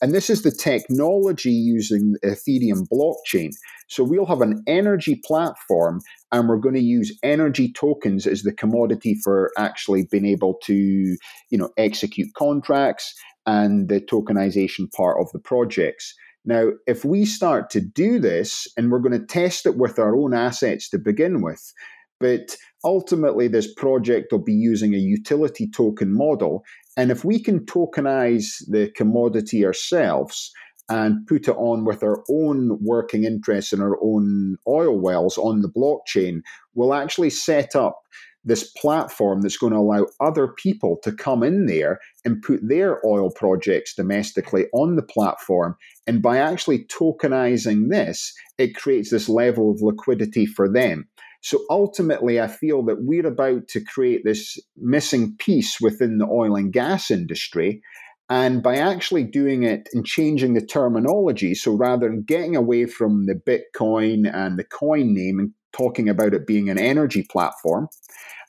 And 0.00 0.12
this 0.12 0.30
is 0.30 0.42
the 0.42 0.50
technology 0.50 1.50
using 1.50 2.14
Ethereum 2.24 2.86
blockchain. 2.92 3.50
So 3.88 4.04
we'll 4.04 4.26
have 4.26 4.40
an 4.40 4.62
energy 4.66 5.20
platform 5.24 6.00
and 6.32 6.48
we're 6.48 6.58
going 6.58 6.74
to 6.74 6.80
use 6.80 7.16
energy 7.22 7.72
tokens 7.72 8.26
as 8.26 8.42
the 8.42 8.52
commodity 8.52 9.16
for 9.22 9.50
actually 9.56 10.06
being 10.10 10.26
able 10.26 10.58
to, 10.64 10.74
you 10.74 11.58
know, 11.58 11.70
execute 11.76 12.28
contracts 12.36 13.14
and 13.46 13.88
the 13.88 14.00
tokenization 14.00 14.90
part 14.92 15.20
of 15.20 15.30
the 15.32 15.38
projects. 15.38 16.14
Now, 16.44 16.70
if 16.86 17.04
we 17.04 17.24
start 17.24 17.70
to 17.70 17.80
do 17.80 18.18
this, 18.18 18.66
and 18.76 18.90
we're 18.90 18.98
going 18.98 19.18
to 19.18 19.26
test 19.26 19.64
it 19.66 19.76
with 19.76 19.98
our 19.98 20.16
own 20.16 20.34
assets 20.34 20.88
to 20.90 20.98
begin 20.98 21.40
with, 21.42 21.72
but 22.20 22.56
ultimately 22.84 23.48
this 23.48 23.72
project 23.72 24.30
will 24.30 24.42
be 24.42 24.52
using 24.52 24.94
a 24.94 24.98
utility 24.98 25.68
token 25.70 26.14
model. 26.14 26.62
And 26.96 27.10
if 27.10 27.24
we 27.24 27.42
can 27.42 27.66
tokenize 27.66 28.62
the 28.68 28.90
commodity 28.96 29.64
ourselves, 29.64 30.52
and 30.88 31.26
put 31.26 31.48
it 31.48 31.56
on 31.56 31.84
with 31.84 32.02
our 32.02 32.22
own 32.28 32.78
working 32.82 33.24
interests 33.24 33.72
and 33.72 33.82
our 33.82 33.96
own 34.02 34.56
oil 34.68 34.98
wells 34.98 35.38
on 35.38 35.62
the 35.62 35.68
blockchain, 35.68 36.42
we'll 36.74 36.94
actually 36.94 37.30
set 37.30 37.74
up 37.74 38.02
this 38.44 38.70
platform 38.72 39.40
that's 39.40 39.56
going 39.56 39.72
to 39.72 39.78
allow 39.78 40.06
other 40.20 40.48
people 40.48 40.98
to 41.02 41.10
come 41.10 41.42
in 41.42 41.64
there 41.64 41.98
and 42.26 42.42
put 42.42 42.60
their 42.62 43.04
oil 43.06 43.30
projects 43.30 43.94
domestically 43.94 44.66
on 44.74 44.96
the 44.96 45.02
platform. 45.02 45.74
And 46.06 46.20
by 46.20 46.36
actually 46.36 46.84
tokenizing 46.84 47.88
this, 47.88 48.34
it 48.58 48.76
creates 48.76 49.10
this 49.10 49.30
level 49.30 49.70
of 49.70 49.80
liquidity 49.80 50.44
for 50.44 50.70
them. 50.70 51.08
So 51.44 51.62
ultimately, 51.68 52.40
I 52.40 52.46
feel 52.46 52.82
that 52.86 53.02
we're 53.02 53.26
about 53.26 53.68
to 53.68 53.84
create 53.84 54.22
this 54.24 54.58
missing 54.78 55.36
piece 55.38 55.78
within 55.78 56.16
the 56.16 56.26
oil 56.26 56.56
and 56.56 56.72
gas 56.72 57.10
industry. 57.10 57.82
And 58.30 58.62
by 58.62 58.76
actually 58.76 59.24
doing 59.24 59.62
it 59.62 59.86
and 59.92 60.06
changing 60.06 60.54
the 60.54 60.64
terminology, 60.64 61.54
so 61.54 61.72
rather 61.74 62.08
than 62.08 62.22
getting 62.22 62.56
away 62.56 62.86
from 62.86 63.26
the 63.26 63.34
Bitcoin 63.34 64.34
and 64.34 64.58
the 64.58 64.64
coin 64.64 65.12
name 65.12 65.38
and 65.38 65.50
talking 65.74 66.08
about 66.08 66.32
it 66.32 66.46
being 66.46 66.70
an 66.70 66.78
energy 66.78 67.26
platform, 67.30 67.88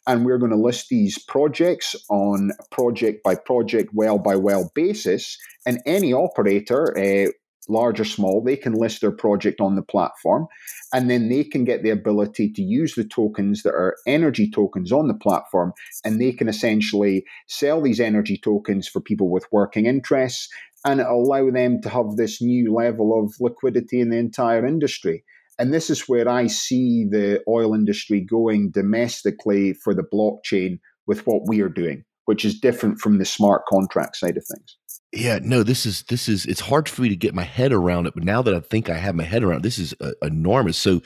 and 0.08 0.26
we're 0.26 0.38
going 0.38 0.52
to 0.52 0.58
list 0.58 0.88
these 0.90 1.22
projects 1.22 1.98
on 2.10 2.52
project 2.72 3.24
by 3.26 3.36
project, 3.36 3.90
well 3.94 4.18
by 4.18 4.38
well 4.38 4.72
basis. 4.74 5.38
And 5.66 5.82
any 5.86 6.14
operator, 6.14 6.98
uh, 6.98 7.32
large 7.70 8.00
or 8.00 8.06
small, 8.06 8.44
they 8.44 8.56
can 8.56 8.74
list 8.74 9.02
their 9.02 9.12
project 9.12 9.62
on 9.62 9.76
the 9.76 9.82
platform. 9.82 10.48
And 10.94 11.10
then 11.10 11.30
they 11.30 11.44
can 11.44 11.66
get 11.66 11.84
the 11.84 11.90
ability 11.90 12.52
to 12.54 12.62
use 12.62 12.96
the 12.96 13.04
tokens 13.04 13.64
that 13.64 13.74
are 13.74 13.96
energy 14.08 14.50
tokens 14.50 14.92
on 14.92 15.08
the 15.08 15.14
platform. 15.14 15.74
And 16.04 16.20
they 16.20 16.32
can 16.32 16.48
essentially 16.48 17.26
sell 17.48 17.82
these 17.82 18.00
energy 18.00 18.38
tokens 18.38 18.88
for 18.88 19.02
people 19.02 19.30
with 19.30 19.46
working 19.52 19.86
interests 19.86 20.50
and 20.86 21.02
allow 21.02 21.50
them 21.50 21.82
to 21.82 21.90
have 21.90 22.16
this 22.16 22.42
new 22.42 22.74
level 22.74 23.20
of 23.20 23.34
liquidity 23.40 24.00
in 24.00 24.10
the 24.10 24.18
entire 24.18 24.66
industry. 24.66 25.24
And 25.58 25.74
this 25.74 25.90
is 25.90 26.08
where 26.08 26.28
I 26.30 26.48
see 26.48 27.06
the 27.10 27.42
oil 27.48 27.74
industry 27.74 28.20
going 28.22 28.72
domestically 28.72 29.74
for 29.74 29.94
the 29.94 30.04
blockchain 30.04 30.80
with 31.08 31.26
what 31.26 31.48
we 31.48 31.62
are 31.62 31.70
doing, 31.70 32.04
which 32.26 32.44
is 32.46 32.60
different 32.60 33.00
from 33.00 33.18
the 33.18 33.26
smart 33.26 33.66
contract 33.68 34.18
side 34.18 34.38
of 34.38 34.46
things. 34.46 34.78
Yeah, 35.12 35.40
no, 35.42 35.64
this 35.64 35.86
is 35.86 36.04
this 36.04 36.28
is 36.28 36.46
it's 36.46 36.60
hard 36.60 36.90
for 36.90 37.02
me 37.02 37.10
to 37.10 37.16
get 37.16 37.34
my 37.34 37.44
head 37.44 37.72
around 37.72 38.06
it, 38.08 38.14
but 38.14 38.24
now 38.24 38.42
that 38.42 38.54
I 38.54 38.60
think 38.60 38.90
I 38.90 38.98
have 38.98 39.16
my 39.16 39.24
head 39.24 39.44
around 39.44 39.60
it, 39.60 39.64
this 39.64 39.80
is 39.80 39.94
uh, 40.02 40.12
enormous. 40.22 40.78
So 40.78 41.02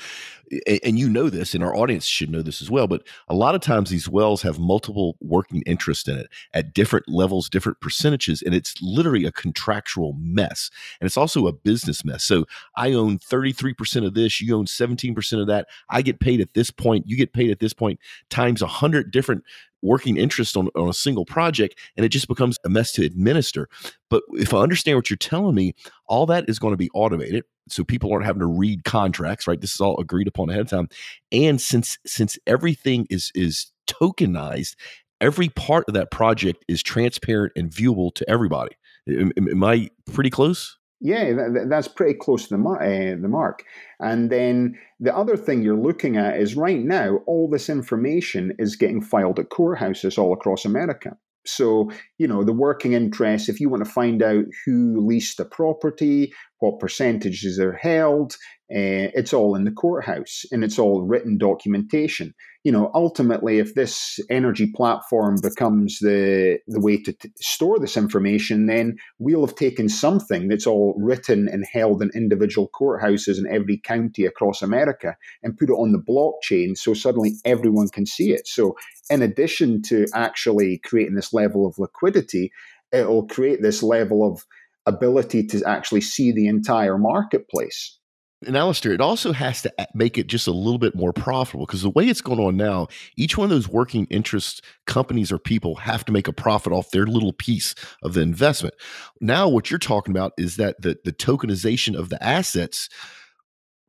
and 0.84 0.98
you 0.98 1.10
know 1.10 1.30
this, 1.30 1.54
and 1.54 1.64
our 1.64 1.76
audience 1.76 2.06
should 2.06 2.30
know 2.30 2.42
this 2.42 2.62
as 2.62 2.72
well, 2.72 2.88
but 2.88 3.04
a 3.28 3.36
lot 3.36 3.56
of 3.56 3.62
times 3.62 3.90
these 3.90 4.10
wells 4.10 4.42
have 4.42 4.60
multiple 4.60 5.16
working 5.22 5.62
interest 5.66 6.08
in 6.08 6.18
it 6.18 6.28
at 6.54 6.74
different 6.74 7.08
levels, 7.08 7.50
different 7.50 7.80
percentages, 7.82 8.42
and 8.42 8.56
it's 8.56 8.74
literally 8.82 9.26
a 9.26 9.32
contractual 9.32 10.14
mess. 10.20 10.70
And 11.00 11.06
it's 11.06 11.18
also 11.18 11.48
a 11.48 11.54
business 11.54 12.04
mess. 12.04 12.24
So 12.24 12.46
I 12.76 12.94
own 12.94 13.20
33% 13.20 14.06
of 14.06 14.14
this, 14.14 14.42
you 14.42 14.56
own 14.56 14.66
17% 14.66 15.42
of 15.42 15.48
that. 15.48 15.68
I 15.90 16.02
get 16.02 16.20
paid 16.20 16.42
at 16.42 16.54
this 16.54 16.72
point, 16.72 17.08
you 17.08 17.16
get 17.16 17.34
paid 17.34 17.52
at 17.52 17.60
this 17.60 17.74
point, 17.74 18.00
times 18.30 18.62
a 18.62 18.68
hundred 18.68 19.12
different 19.12 19.44
working 19.82 20.18
interest 20.18 20.58
on, 20.58 20.68
on 20.76 20.90
a 20.90 20.94
single 20.94 21.26
project, 21.26 21.76
and 21.96 22.06
it 22.06 22.10
just 22.10 22.28
becomes 22.28 22.58
a 22.66 22.70
mess 22.70 22.92
to 22.94 23.06
administer. 23.06 23.70
But 24.10 24.24
if 24.34 24.54
I 24.54 24.60
understand 24.60 24.98
what 24.98 25.10
you're 25.10 25.18
telling 25.18 25.56
me, 25.56 25.74
all 26.08 26.26
that 26.28 26.50
is 26.50 26.60
going 26.60 26.74
to 26.74 26.78
be 26.78 26.90
automated 26.94 27.44
so 27.72 27.84
people 27.84 28.12
aren't 28.12 28.26
having 28.26 28.42
to 28.42 28.48
read 28.48 28.84
contracts 28.84 29.48
right 29.48 29.62
this 29.62 29.74
is 29.74 29.82
all 29.82 30.00
agreed 30.00 30.28
upon 30.28 30.50
ahead 30.50 30.62
of 30.62 30.70
time 30.70 30.90
and 31.32 31.62
since 31.62 31.98
since 32.06 32.38
everything 32.48 33.06
is 33.10 33.32
is 33.36 33.72
tokenized 33.88 34.76
every 35.22 35.50
part 35.50 35.86
of 35.88 35.94
that 35.94 36.12
project 36.12 36.64
is 36.68 36.82
transparent 36.84 37.54
and 37.56 37.72
viewable 37.72 38.14
to 38.14 38.28
everybody 38.30 38.76
am, 39.08 39.32
am 39.38 39.64
i 39.64 39.90
pretty 40.12 40.30
close 40.30 40.78
yeah, 41.02 41.32
that, 41.32 41.68
that's 41.70 41.88
pretty 41.88 42.16
close 42.16 42.44
to 42.44 42.50
the, 42.50 42.58
mar- 42.58 42.84
uh, 42.84 43.16
the 43.16 43.30
mark. 43.30 43.64
And 44.02 44.30
then 44.30 44.78
the 45.00 45.16
other 45.16 45.38
thing 45.38 45.62
you're 45.62 45.78
looking 45.78 46.18
at 46.18 46.38
is 46.38 46.58
right 46.58 46.78
now, 46.78 47.20
all 47.26 47.50
this 47.50 47.70
information 47.70 48.54
is 48.60 48.76
getting 48.76 49.02
filed 49.02 49.40
at 49.40 49.48
courthouses 49.48 50.18
all 50.18 50.34
across 50.34 50.66
America. 50.66 51.16
So, 51.50 51.92
you 52.18 52.28
know, 52.28 52.44
the 52.44 52.54
working 52.54 52.94
interest, 52.94 53.50
if 53.50 53.60
you 53.60 53.70
want 53.70 53.84
to 53.84 53.92
find 53.92 54.22
out 54.22 54.46
who 54.66 55.06
leased 55.06 55.40
a 55.40 55.46
property, 55.46 56.34
what 56.60 56.80
percentages 56.80 57.60
are 57.60 57.74
held, 57.74 58.36
uh, 58.72 59.10
it's 59.16 59.34
all 59.34 59.56
in 59.56 59.64
the 59.64 59.72
courthouse 59.72 60.46
and 60.52 60.64
it's 60.64 60.78
all 60.78 61.02
written 61.02 61.40
documentation. 61.40 62.36
You 62.64 62.72
know, 62.72 62.92
ultimately, 62.94 63.58
if 63.58 63.74
this 63.74 64.20
energy 64.30 64.72
platform 64.76 65.38
becomes 65.42 66.00
the 66.00 66.60
the 66.68 66.80
way 66.80 67.02
to 67.02 67.14
t- 67.14 67.32
store 67.40 67.80
this 67.80 67.98
information, 67.98 68.68
then 68.68 68.98
we'll 69.18 69.46
have 69.46 69.56
taken 69.56 69.90
something 69.90 70.50
that's 70.50 70.68
all 70.68 70.94
written 71.00 71.48
and 71.48 71.66
held 71.72 72.04
in 72.04 72.12
individual 72.14 72.70
courthouses 72.80 73.40
in 73.40 73.48
every 73.48 73.78
county 73.78 74.26
across 74.26 74.62
America 74.62 75.16
and 75.42 75.58
put 75.58 75.70
it 75.70 75.74
on 75.74 75.94
the 75.94 75.98
blockchain, 75.98 76.78
so 76.78 76.94
suddenly 76.94 77.38
everyone 77.46 77.88
can 77.88 78.06
see 78.06 78.32
it. 78.32 78.48
So, 78.48 78.76
in 79.10 79.24
addition 79.24 79.82
to 79.84 80.06
actually 80.14 80.80
creating 80.80 81.16
this 81.16 81.34
level 81.34 81.66
of 81.66 81.80
liquidity, 81.80 82.52
it'll 82.92 83.26
create 83.26 83.62
this 83.62 83.82
level 83.82 84.30
of 84.30 84.46
ability 84.90 85.46
to 85.48 85.64
actually 85.66 86.02
see 86.02 86.32
the 86.32 86.48
entire 86.48 86.98
marketplace. 86.98 88.00
And 88.46 88.56
Alistair, 88.56 88.94
it 88.94 89.02
also 89.02 89.34
has 89.34 89.62
to 89.64 89.74
make 89.94 90.18
it 90.18 90.28
just 90.28 90.48
a 90.48 90.54
little 90.54 90.80
bit 90.80 90.96
more 90.96 91.12
profitable 91.12 91.66
because 91.66 91.82
the 91.82 91.90
way 91.90 92.08
it's 92.08 92.22
going 92.22 92.40
on 92.40 92.56
now, 92.56 92.88
each 93.18 93.38
one 93.38 93.46
of 93.46 93.50
those 93.50 93.68
working 93.68 94.08
interest 94.10 94.64
companies 94.88 95.30
or 95.30 95.38
people 95.38 95.76
have 95.76 96.06
to 96.06 96.14
make 96.14 96.28
a 96.28 96.34
profit 96.34 96.72
off 96.72 96.92
their 96.92 97.06
little 97.06 97.34
piece 97.34 97.76
of 98.02 98.14
the 98.14 98.22
investment. 98.22 98.76
Now, 99.20 99.50
what 99.50 99.70
you're 99.70 99.78
talking 99.78 100.14
about 100.14 100.32
is 100.38 100.56
that 100.56 100.82
the, 100.82 100.98
the 101.04 101.12
tokenization 101.12 101.98
of 101.98 102.08
the 102.08 102.24
assets 102.24 102.88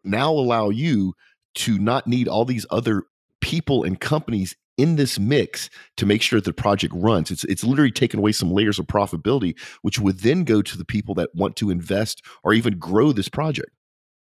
now 0.03 0.33
allow 0.33 0.71
you 0.71 1.15
to 1.55 1.79
not 1.79 2.09
need 2.09 2.27
all 2.27 2.45
these 2.45 2.67
other 2.71 3.05
people 3.41 3.85
and 3.85 4.01
companies 4.01 4.57
in 4.81 4.97
this 4.97 5.19
mix 5.19 5.69
to 5.97 6.07
make 6.07 6.23
sure 6.23 6.41
the 6.41 6.53
project 6.53 6.95
runs. 6.97 7.31
It's 7.31 7.45
it's 7.45 7.65
literally 7.65 7.91
taken 7.91 8.19
away 8.19 8.33
some 8.33 8.53
layers 8.53 8.79
of 8.79 8.87
profitability, 8.87 9.59
which 9.83 9.99
would 9.99 10.21
then 10.21 10.45
go 10.45 10.63
to 10.63 10.79
the 10.79 10.85
people 10.85 11.15
that 11.17 11.31
want 11.35 11.57
to 11.57 11.71
invest 11.71 12.25
or 12.43 12.53
even 12.53 12.79
grow 12.79 13.13
this 13.13 13.29
project. 13.29 13.71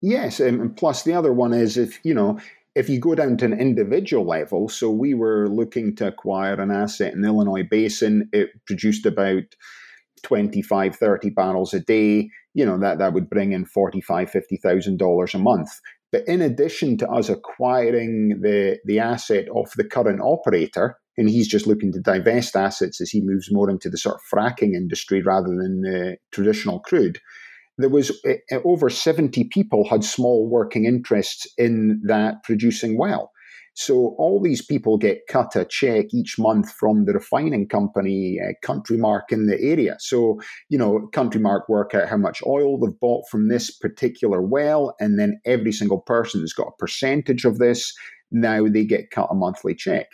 Yes, 0.02 0.40
and 0.40 0.76
plus 0.76 1.04
the 1.04 1.14
other 1.14 1.34
one 1.34 1.54
is 1.54 1.78
if 1.78 2.00
you 2.04 2.14
know 2.14 2.40
if 2.76 2.90
you 2.90 3.00
go 3.00 3.16
down 3.16 3.38
to 3.38 3.46
an 3.46 3.60
individual 3.60 4.26
level. 4.26 4.70
So 4.70 4.90
we 4.90 5.14
were 5.14 5.50
looking 5.50 5.96
to 5.98 6.08
acquire 6.08 6.54
an 6.54 6.72
asset 6.72 7.14
in 7.14 7.22
the 7.22 7.28
Illinois 7.28 7.68
Basin. 7.70 8.30
It 8.32 8.50
produced 8.66 9.06
about 9.06 9.44
25 10.24 10.96
30 10.96 11.30
barrels 11.30 11.74
a 11.74 11.80
day 11.80 12.30
you 12.54 12.66
know 12.66 12.78
that 12.78 12.98
that 12.98 13.14
would 13.14 13.30
bring 13.30 13.54
in 13.54 13.64
45 13.64 14.30
50000 14.30 14.98
dollars 14.98 15.34
a 15.34 15.40
month 15.40 15.70
but 16.12 16.28
in 16.28 16.42
addition 16.42 16.98
to 16.98 17.10
us 17.10 17.30
acquiring 17.30 18.40
the, 18.42 18.78
the 18.86 19.00
asset 19.00 19.46
of 19.56 19.72
the 19.76 19.84
current 19.84 20.22
operator, 20.22 20.98
and 21.18 21.30
he's 21.30 21.48
just 21.48 21.68
looking 21.68 21.92
to 21.92 22.00
divest 22.00 22.56
assets 22.56 23.02
as 23.02 23.10
he 23.10 23.22
moves 23.22 23.52
more 23.52 23.70
into 23.70 23.90
the 23.90 23.98
sort 23.98 24.16
of 24.16 24.22
fracking 24.34 24.74
industry 24.74 25.22
rather 25.22 25.50
than 25.50 25.82
the 25.82 26.18
traditional 26.32 26.80
crude, 26.80 27.20
there 27.78 27.90
was 27.90 28.12
uh, 28.28 28.60
over 28.66 28.90
70 28.90 29.46
people 29.46 29.88
had 29.88 30.04
small 30.04 30.50
working 30.50 30.86
interests 30.86 31.48
in 31.58 32.02
that 32.06 32.44
producing 32.44 32.98
well. 32.98 33.32
So 33.76 34.16
all 34.18 34.42
these 34.42 34.66
people 34.66 34.98
get 34.98 35.28
cut 35.28 35.56
a 35.56 35.66
check 35.66 36.08
each 36.14 36.38
month 36.38 36.72
from 36.72 37.06
the 37.06 37.14
refining 37.14 37.68
company, 37.68 38.40
uh, 38.40 38.54
CountryMark 38.66 39.32
in 39.32 39.48
the 39.48 39.60
area. 39.62 39.96
So, 40.00 40.40
you 40.70 40.78
know, 40.78 41.10
CountryMark 41.14 41.70
work 41.70 41.94
out 41.94 42.10
how 42.10 42.18
much 42.18 42.42
oil 42.46 42.78
they've 42.78 43.00
bought 43.00 43.24
from 43.30 43.48
this 43.48 43.72
particular 43.72 44.42
well, 44.42 44.96
and 45.00 45.18
then 45.18 45.40
every 45.46 45.72
single 45.72 46.02
person 46.02 46.42
has 46.42 46.54
got 46.54 46.68
a 46.68 46.78
percentage 46.78 47.46
of 47.46 47.58
this. 47.58 47.94
Now 48.32 48.68
they 48.68 48.86
get 48.86 49.12
cut 49.12 49.30
a 49.32 49.36
monthly 49.36 49.76
check. 49.76 50.08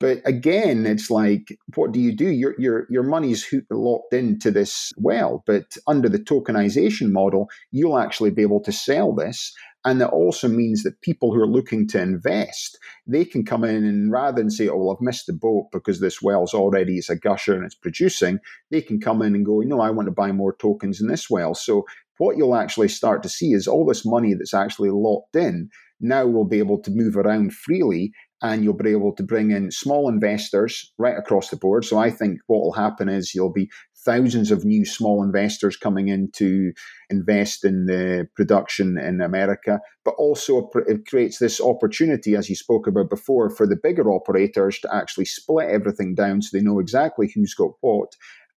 But 0.00 0.22
again, 0.24 0.86
it's 0.86 1.10
like, 1.10 1.58
what 1.74 1.92
do 1.92 2.00
you 2.00 2.16
do? 2.16 2.30
Your 2.30 2.54
your 2.58 2.86
your 2.88 3.02
money's 3.02 3.46
locked 3.68 4.14
into 4.14 4.50
this 4.50 4.92
well, 4.96 5.44
but 5.46 5.76
under 5.86 6.08
the 6.08 6.18
tokenization 6.18 7.12
model, 7.12 7.48
you'll 7.70 7.98
actually 7.98 8.30
be 8.30 8.40
able 8.40 8.62
to 8.62 8.72
sell 8.72 9.14
this 9.14 9.52
and 9.84 10.00
that 10.00 10.10
also 10.10 10.48
means 10.48 10.82
that 10.82 11.00
people 11.00 11.32
who 11.32 11.40
are 11.40 11.46
looking 11.46 11.86
to 11.88 12.00
invest, 12.00 12.78
they 13.06 13.24
can 13.24 13.44
come 13.44 13.64
in 13.64 13.84
and 13.84 14.12
rather 14.12 14.40
than 14.40 14.50
say, 14.50 14.68
oh, 14.68 14.76
well, 14.76 14.96
I've 14.96 15.04
missed 15.04 15.26
the 15.26 15.32
boat 15.32 15.68
because 15.72 16.00
this 16.00 16.20
well's 16.20 16.52
already 16.52 16.98
is 16.98 17.08
a 17.08 17.16
gusher 17.16 17.54
and 17.54 17.64
it's 17.64 17.74
producing, 17.74 18.40
they 18.70 18.82
can 18.82 19.00
come 19.00 19.22
in 19.22 19.34
and 19.34 19.46
go, 19.46 19.60
no, 19.60 19.80
I 19.80 19.90
want 19.90 20.06
to 20.06 20.12
buy 20.12 20.32
more 20.32 20.54
tokens 20.54 21.00
in 21.00 21.08
this 21.08 21.30
well. 21.30 21.54
So 21.54 21.86
what 22.18 22.36
you'll 22.36 22.56
actually 22.56 22.88
start 22.88 23.22
to 23.22 23.30
see 23.30 23.52
is 23.52 23.66
all 23.66 23.86
this 23.86 24.04
money 24.04 24.34
that's 24.34 24.52
actually 24.52 24.90
locked 24.90 25.36
in 25.36 25.70
now 26.00 26.26
will 26.26 26.46
be 26.46 26.58
able 26.58 26.80
to 26.82 26.90
move 26.90 27.16
around 27.16 27.54
freely 27.54 28.12
and 28.42 28.64
you'll 28.64 28.74
be 28.74 28.90
able 28.90 29.14
to 29.14 29.22
bring 29.22 29.50
in 29.50 29.70
small 29.70 30.08
investors 30.08 30.92
right 30.98 31.16
across 31.16 31.50
the 31.50 31.56
board. 31.56 31.84
So 31.84 31.98
I 31.98 32.10
think 32.10 32.40
what 32.46 32.60
will 32.60 32.72
happen 32.72 33.08
is 33.08 33.34
you'll 33.34 33.52
be 33.52 33.70
thousands 34.04 34.50
of 34.50 34.64
new 34.64 34.84
small 34.84 35.22
investors 35.22 35.76
coming 35.76 36.08
in 36.08 36.30
to 36.32 36.72
invest 37.10 37.64
in 37.64 37.86
the 37.86 38.26
production 38.34 38.98
in 38.98 39.20
America, 39.20 39.80
but 40.04 40.14
also 40.18 40.70
it 40.86 41.06
creates 41.06 41.38
this 41.38 41.60
opportunity, 41.60 42.34
as 42.36 42.48
you 42.48 42.56
spoke 42.56 42.86
about 42.86 43.10
before, 43.10 43.50
for 43.50 43.66
the 43.66 43.76
bigger 43.82 44.10
operators 44.10 44.78
to 44.80 44.94
actually 44.94 45.26
split 45.26 45.68
everything 45.68 46.14
down 46.14 46.40
so 46.42 46.56
they 46.56 46.62
know 46.62 46.78
exactly 46.78 47.30
who's 47.34 47.54
got 47.54 47.72
what. 47.80 48.12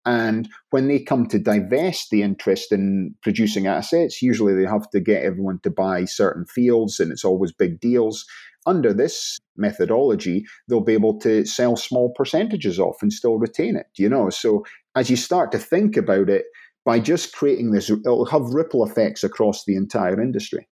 And 0.05 0.49
when 0.71 0.87
they 0.87 0.99
come 0.99 1.27
to 1.27 1.39
divest 1.39 2.09
the 2.09 2.23
interest 2.23 2.71
in 2.71 3.15
producing 3.21 3.67
assets, 3.67 4.21
usually 4.21 4.53
they 4.53 4.67
have 4.67 4.89
to 4.89 4.99
get 4.99 5.23
everyone 5.23 5.59
to 5.63 5.69
buy 5.69 6.05
certain 6.05 6.45
fields, 6.45 6.99
and 6.99 7.11
it's 7.11 7.23
always 7.23 7.53
big 7.53 7.79
deals. 7.79 8.25
Under 8.65 8.93
this 8.93 9.37
methodology, 9.57 10.45
they'll 10.67 10.81
be 10.81 10.93
able 10.93 11.19
to 11.19 11.45
sell 11.45 11.75
small 11.75 12.13
percentages 12.15 12.79
off 12.79 12.97
and 13.01 13.11
still 13.11 13.37
retain 13.37 13.75
it. 13.75 13.87
You 13.97 14.09
know, 14.09 14.29
so 14.29 14.65
as 14.95 15.09
you 15.09 15.15
start 15.15 15.51
to 15.53 15.57
think 15.57 15.95
about 15.97 16.29
it, 16.29 16.45
by 16.85 16.99
just 16.99 17.33
creating 17.33 17.71
this, 17.71 17.89
it'll 17.89 18.25
have 18.25 18.41
ripple 18.53 18.85
effects 18.85 19.23
across 19.23 19.63
the 19.65 19.75
entire 19.75 20.21
industry. 20.21 20.67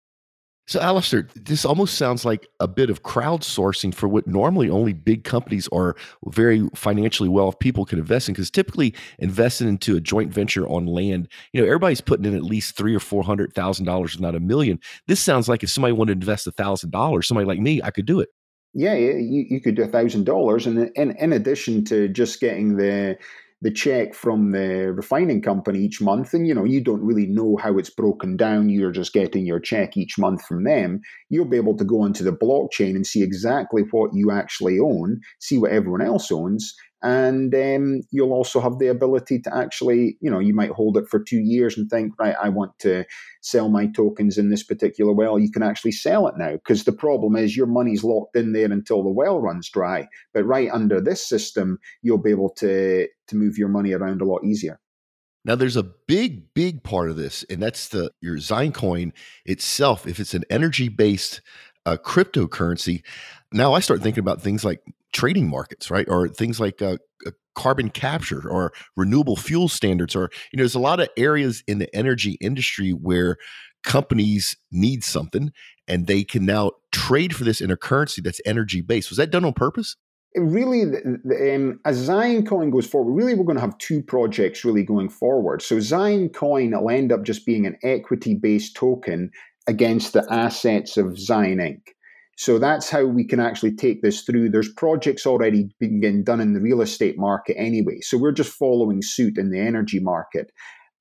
So, 0.69 0.79
Alistair, 0.79 1.27
this 1.33 1.65
almost 1.65 1.97
sounds 1.97 2.25
like 2.25 2.47
a 2.59 2.67
bit 2.67 2.91
of 2.91 3.01
crowdsourcing 3.01 3.91
for 3.91 4.07
what 4.07 4.27
normally 4.27 4.69
only 4.69 4.93
big 4.93 5.23
companies 5.23 5.67
or 5.71 5.95
very 6.27 6.69
financially 6.75 7.27
well 7.27 7.51
people 7.51 7.85
can 7.85 7.97
invest 7.97 8.29
in. 8.29 8.35
Because 8.35 8.51
typically, 8.51 8.93
investing 9.17 9.67
into 9.67 9.97
a 9.97 9.99
joint 9.99 10.31
venture 10.31 10.67
on 10.67 10.85
land, 10.85 11.27
you 11.53 11.59
know, 11.59 11.65
everybody's 11.65 12.01
putting 12.01 12.25
in 12.25 12.35
at 12.35 12.43
least 12.43 12.77
three 12.77 12.93
or 12.93 12.99
four 12.99 13.23
hundred 13.23 13.51
thousand 13.53 13.85
dollars, 13.85 14.13
if 14.13 14.21
not 14.21 14.35
a 14.35 14.39
million. 14.39 14.79
This 15.07 15.19
sounds 15.19 15.49
like 15.49 15.63
if 15.63 15.71
somebody 15.71 15.91
wanted 15.91 16.21
to 16.21 16.25
invest 16.25 16.45
a 16.45 16.51
thousand 16.51 16.91
dollars, 16.91 17.27
somebody 17.27 17.47
like 17.47 17.59
me, 17.59 17.81
I 17.81 17.89
could 17.89 18.05
do 18.05 18.19
it. 18.19 18.29
Yeah, 18.75 18.93
you, 18.93 19.47
you 19.49 19.59
could 19.59 19.73
do 19.73 19.81
a 19.81 19.87
thousand 19.87 20.25
dollars, 20.25 20.67
and 20.67 20.91
in 20.95 21.33
addition 21.33 21.83
to 21.85 22.09
just 22.09 22.39
getting 22.39 22.77
the 22.77 23.17
the 23.61 23.71
check 23.71 24.13
from 24.13 24.51
the 24.51 24.93
refining 24.93 25.41
company 25.41 25.79
each 25.79 26.01
month 26.01 26.33
and 26.33 26.47
you 26.47 26.53
know 26.53 26.63
you 26.63 26.81
don't 26.81 27.03
really 27.03 27.25
know 27.25 27.57
how 27.61 27.77
it's 27.77 27.89
broken 27.89 28.37
down. 28.37 28.69
You're 28.69 28.91
just 28.91 29.13
getting 29.13 29.45
your 29.45 29.59
check 29.59 29.97
each 29.97 30.17
month 30.17 30.45
from 30.45 30.63
them. 30.63 31.01
You'll 31.29 31.45
be 31.45 31.57
able 31.57 31.77
to 31.77 31.83
go 31.83 32.01
onto 32.01 32.23
the 32.23 32.31
blockchain 32.31 32.95
and 32.95 33.05
see 33.05 33.23
exactly 33.23 33.83
what 33.91 34.11
you 34.13 34.31
actually 34.31 34.79
own 34.79 35.19
see 35.39 35.57
what 35.57 35.71
everyone 35.71 36.01
else 36.01 36.31
owns 36.31 36.75
and 37.01 37.55
um, 37.55 38.01
you'll 38.11 38.33
also 38.33 38.59
have 38.59 38.77
the 38.79 38.87
ability 38.87 39.39
to 39.39 39.55
actually 39.55 40.17
you 40.21 40.29
know 40.29 40.39
you 40.39 40.53
might 40.53 40.71
hold 40.71 40.97
it 40.97 41.07
for 41.09 41.19
two 41.19 41.39
years 41.39 41.77
and 41.77 41.89
think 41.89 42.13
right 42.19 42.35
i 42.41 42.49
want 42.49 42.77
to 42.79 43.05
sell 43.41 43.69
my 43.69 43.87
tokens 43.87 44.37
in 44.37 44.49
this 44.49 44.63
particular 44.63 45.13
well 45.13 45.39
you 45.39 45.51
can 45.51 45.63
actually 45.63 45.91
sell 45.91 46.27
it 46.27 46.35
now 46.37 46.51
because 46.53 46.83
the 46.83 46.91
problem 46.91 47.35
is 47.35 47.55
your 47.55 47.67
money's 47.67 48.03
locked 48.03 48.35
in 48.35 48.53
there 48.53 48.71
until 48.71 49.03
the 49.03 49.09
well 49.09 49.39
runs 49.39 49.69
dry 49.69 50.07
but 50.33 50.43
right 50.43 50.69
under 50.71 50.99
this 50.99 51.27
system 51.27 51.79
you'll 52.01 52.17
be 52.17 52.31
able 52.31 52.49
to 52.49 53.07
to 53.27 53.35
move 53.35 53.57
your 53.57 53.69
money 53.69 53.93
around 53.93 54.21
a 54.21 54.25
lot 54.25 54.43
easier 54.43 54.79
now 55.45 55.55
there's 55.55 55.77
a 55.77 55.83
big, 55.83 56.53
big 56.53 56.83
part 56.83 57.09
of 57.09 57.15
this, 57.15 57.45
and 57.49 57.61
that's 57.61 57.87
the 57.87 58.11
your 58.21 58.37
Ziyen 58.37 58.73
Coin 58.73 59.13
itself. 59.45 60.05
If 60.05 60.19
it's 60.19 60.33
an 60.33 60.43
energy-based 60.49 61.41
uh, 61.85 61.97
cryptocurrency, 61.97 63.03
now 63.51 63.73
I 63.73 63.79
start 63.79 64.01
thinking 64.01 64.19
about 64.19 64.41
things 64.41 64.65
like 64.65 64.81
trading 65.13 65.49
markets, 65.49 65.89
right? 65.89 66.07
Or 66.09 66.27
things 66.27 66.59
like 66.59 66.81
uh, 66.81 66.97
uh, 67.25 67.31
carbon 67.55 67.89
capture 67.89 68.47
or 68.49 68.71
renewable 68.95 69.35
fuel 69.35 69.67
standards. 69.67 70.15
Or, 70.15 70.29
you 70.51 70.57
know, 70.57 70.63
there's 70.63 70.75
a 70.75 70.79
lot 70.79 70.99
of 70.99 71.09
areas 71.17 71.63
in 71.67 71.79
the 71.79 71.93
energy 71.95 72.37
industry 72.41 72.91
where 72.91 73.37
companies 73.83 74.55
need 74.71 75.03
something 75.03 75.51
and 75.87 76.07
they 76.07 76.23
can 76.23 76.45
now 76.45 76.71
trade 76.91 77.35
for 77.35 77.43
this 77.43 77.61
in 77.61 77.71
a 77.71 77.77
currency 77.77 78.21
that's 78.21 78.41
energy 78.45 78.81
based. 78.81 79.09
Was 79.09 79.17
that 79.17 79.31
done 79.31 79.45
on 79.45 79.53
purpose? 79.53 79.95
It 80.33 80.41
really, 80.41 80.83
um, 80.83 81.79
as 81.85 82.07
Ziyen 82.07 82.47
Coin 82.47 82.69
goes 82.69 82.85
forward, 82.85 83.13
really 83.13 83.33
we're 83.33 83.45
going 83.45 83.55
to 83.55 83.61
have 83.61 83.77
two 83.79 84.03
projects 84.03 84.63
really 84.63 84.83
going 84.83 85.09
forward. 85.09 85.63
So 85.63 85.77
Ziyen 85.77 86.31
Coin 86.31 86.71
will 86.71 86.89
end 86.91 87.11
up 87.11 87.23
just 87.23 87.47
being 87.47 87.65
an 87.65 87.77
equity 87.81 88.35
based 88.35 88.75
token 88.75 89.31
against 89.65 90.13
the 90.13 90.25
assets 90.31 90.97
of 90.97 91.13
Ziyen 91.13 91.57
Inc. 91.57 91.81
So 92.39 92.57
that's 92.57 92.89
how 92.89 93.03
we 93.03 93.25
can 93.25 93.41
actually 93.41 93.75
take 93.75 94.01
this 94.01 94.21
through. 94.21 94.49
There's 94.49 94.71
projects 94.71 95.25
already 95.25 95.67
being 95.77 96.23
done 96.23 96.39
in 96.39 96.53
the 96.53 96.61
real 96.61 96.81
estate 96.81 97.17
market 97.17 97.57
anyway. 97.59 97.99
So 97.99 98.17
we're 98.17 98.31
just 98.31 98.53
following 98.53 99.01
suit 99.01 99.37
in 99.37 99.51
the 99.51 99.59
energy 99.59 99.99
market. 99.99 100.49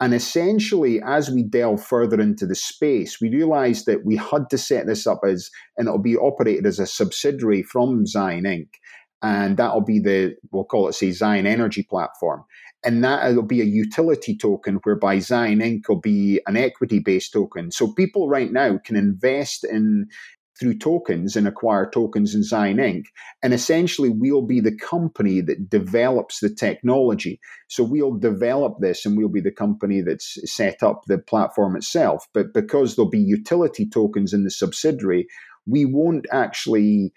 And 0.00 0.14
essentially, 0.14 1.00
as 1.00 1.30
we 1.30 1.44
delve 1.44 1.80
further 1.80 2.20
into 2.20 2.44
the 2.44 2.56
space, 2.56 3.20
we 3.20 3.30
realized 3.30 3.86
that 3.86 4.04
we 4.04 4.16
had 4.16 4.50
to 4.50 4.58
set 4.58 4.88
this 4.88 5.06
up 5.06 5.20
as, 5.24 5.48
and 5.76 5.86
it'll 5.86 6.00
be 6.00 6.16
operated 6.16 6.66
as 6.66 6.80
a 6.80 6.88
subsidiary 6.88 7.62
from 7.62 8.04
Ziyen 8.04 8.44
Inc. 8.44 8.70
And 9.22 9.56
that'll 9.58 9.84
be 9.84 10.00
the, 10.00 10.34
we'll 10.50 10.64
call 10.64 10.88
it, 10.88 10.94
say, 10.94 11.10
Ziyen 11.10 11.46
Energy 11.46 11.84
Platform. 11.88 12.42
And 12.84 13.04
that 13.04 13.34
will 13.34 13.42
be 13.42 13.60
a 13.60 13.64
utility 13.64 14.36
token 14.36 14.80
whereby 14.82 15.18
Ziyen 15.18 15.62
Inc. 15.62 15.88
will 15.88 16.00
be 16.00 16.40
an 16.48 16.56
equity 16.56 16.98
based 16.98 17.32
token. 17.32 17.70
So 17.70 17.92
people 17.92 18.28
right 18.28 18.52
now 18.52 18.78
can 18.84 18.96
invest 18.96 19.64
in 19.64 20.06
through 20.58 20.78
tokens 20.78 21.36
and 21.36 21.46
acquire 21.46 21.88
tokens 21.88 22.34
in 22.34 22.42
Ziyen 22.42 22.76
Inc. 22.76 23.04
And 23.42 23.54
essentially, 23.54 24.08
we'll 24.08 24.42
be 24.42 24.60
the 24.60 24.76
company 24.76 25.40
that 25.42 25.70
develops 25.70 26.40
the 26.40 26.52
technology. 26.52 27.40
So 27.68 27.84
we'll 27.84 28.16
develop 28.16 28.78
this 28.80 29.06
and 29.06 29.16
we'll 29.16 29.28
be 29.28 29.40
the 29.40 29.52
company 29.52 30.00
that's 30.00 30.38
set 30.52 30.82
up 30.82 31.02
the 31.06 31.18
platform 31.18 31.76
itself. 31.76 32.26
But 32.34 32.52
because 32.52 32.96
there'll 32.96 33.10
be 33.10 33.18
utility 33.18 33.88
tokens 33.88 34.32
in 34.32 34.44
the 34.44 34.50
subsidiary, 34.50 35.26
we 35.66 35.84
won't 35.84 36.26
actually 36.32 37.12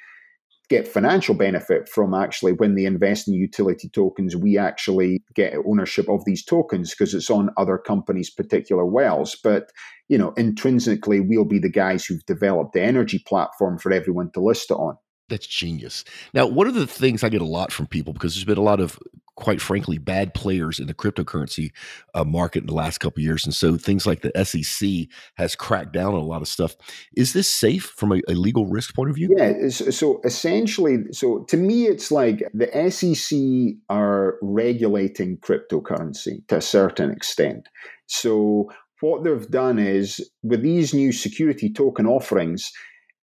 get 0.72 0.88
financial 0.88 1.36
benefit 1.36 1.90
from 1.90 2.14
actually 2.14 2.54
when 2.54 2.76
they 2.76 2.86
invest 2.86 3.28
in 3.28 3.34
utility 3.34 3.90
tokens, 3.90 4.38
we 4.38 4.58
actually 4.58 5.22
get 5.36 5.54
ownership 5.68 6.08
of 6.08 6.24
these 6.24 6.46
tokens 6.46 6.92
because 6.92 7.14
it's 7.14 7.30
on 7.30 7.50
other 7.58 7.78
companies' 7.78 8.30
particular 8.30 8.86
wells. 8.86 9.36
But 9.44 9.70
you 10.12 10.18
know, 10.18 10.34
intrinsically, 10.36 11.22
we'll 11.22 11.46
be 11.46 11.58
the 11.58 11.70
guys 11.70 12.06
who've 12.06 12.26
developed 12.26 12.74
the 12.74 12.82
energy 12.82 13.24
platform 13.26 13.80
for 13.80 13.94
everyone 13.94 14.30
to 14.32 14.42
list 14.42 14.70
it 14.70 14.74
on. 14.74 14.98
That's 15.30 15.48
genius. 15.48 16.04
Now, 16.34 16.46
one 16.48 16.68
of 16.68 16.74
the 16.74 16.86
things 16.86 17.24
I 17.24 17.30
get 17.30 17.42
a 17.42 17.46
lot 17.46 17.72
from 17.72 17.88
people 17.88 18.12
because 18.12 18.36
there's 18.36 18.44
been 18.44 18.58
a 18.58 18.62
lot 18.62 18.82
of, 18.82 19.00
quite 19.38 19.62
frankly, 19.62 19.98
bad 19.98 20.34
players 20.34 20.82
in 20.82 20.88
the 20.88 20.94
cryptocurrency 20.94 21.72
uh, 22.14 22.26
market 22.26 22.60
in 22.60 22.66
the 22.66 22.74
last 22.74 22.98
couple 22.98 23.24
years, 23.24 23.46
and 23.46 23.56
so 23.56 23.78
things 23.78 24.06
like 24.06 24.22
the 24.22 24.34
SEC 24.44 25.08
has 25.36 25.56
cracked 25.56 25.94
down 25.94 26.14
on 26.14 26.20
a 26.20 26.26
lot 26.26 26.42
of 26.42 26.50
stuff. 26.50 26.76
Is 27.16 27.32
this 27.32 27.48
safe 27.48 27.86
from 27.86 28.12
a, 28.12 28.22
a 28.28 28.34
legal 28.34 28.66
risk 28.66 28.94
point 28.94 29.12
of 29.12 29.16
view? 29.16 29.34
Yeah. 29.38 29.70
So 29.70 30.20
essentially, 30.26 30.98
so 31.14 31.46
to 31.48 31.56
me, 31.56 31.86
it's 31.86 32.12
like 32.12 32.44
the 32.54 32.68
SEC 32.92 33.80
are 33.90 34.36
regulating 34.42 35.38
cryptocurrency 35.38 36.46
to 36.50 36.58
a 36.58 36.62
certain 36.62 37.12
extent. 37.12 37.70
So 38.08 38.70
what 39.02 39.24
they've 39.24 39.50
done 39.50 39.80
is 39.80 40.30
with 40.44 40.62
these 40.62 40.94
new 40.94 41.12
security 41.12 41.72
token 41.72 42.06
offerings 42.06 42.72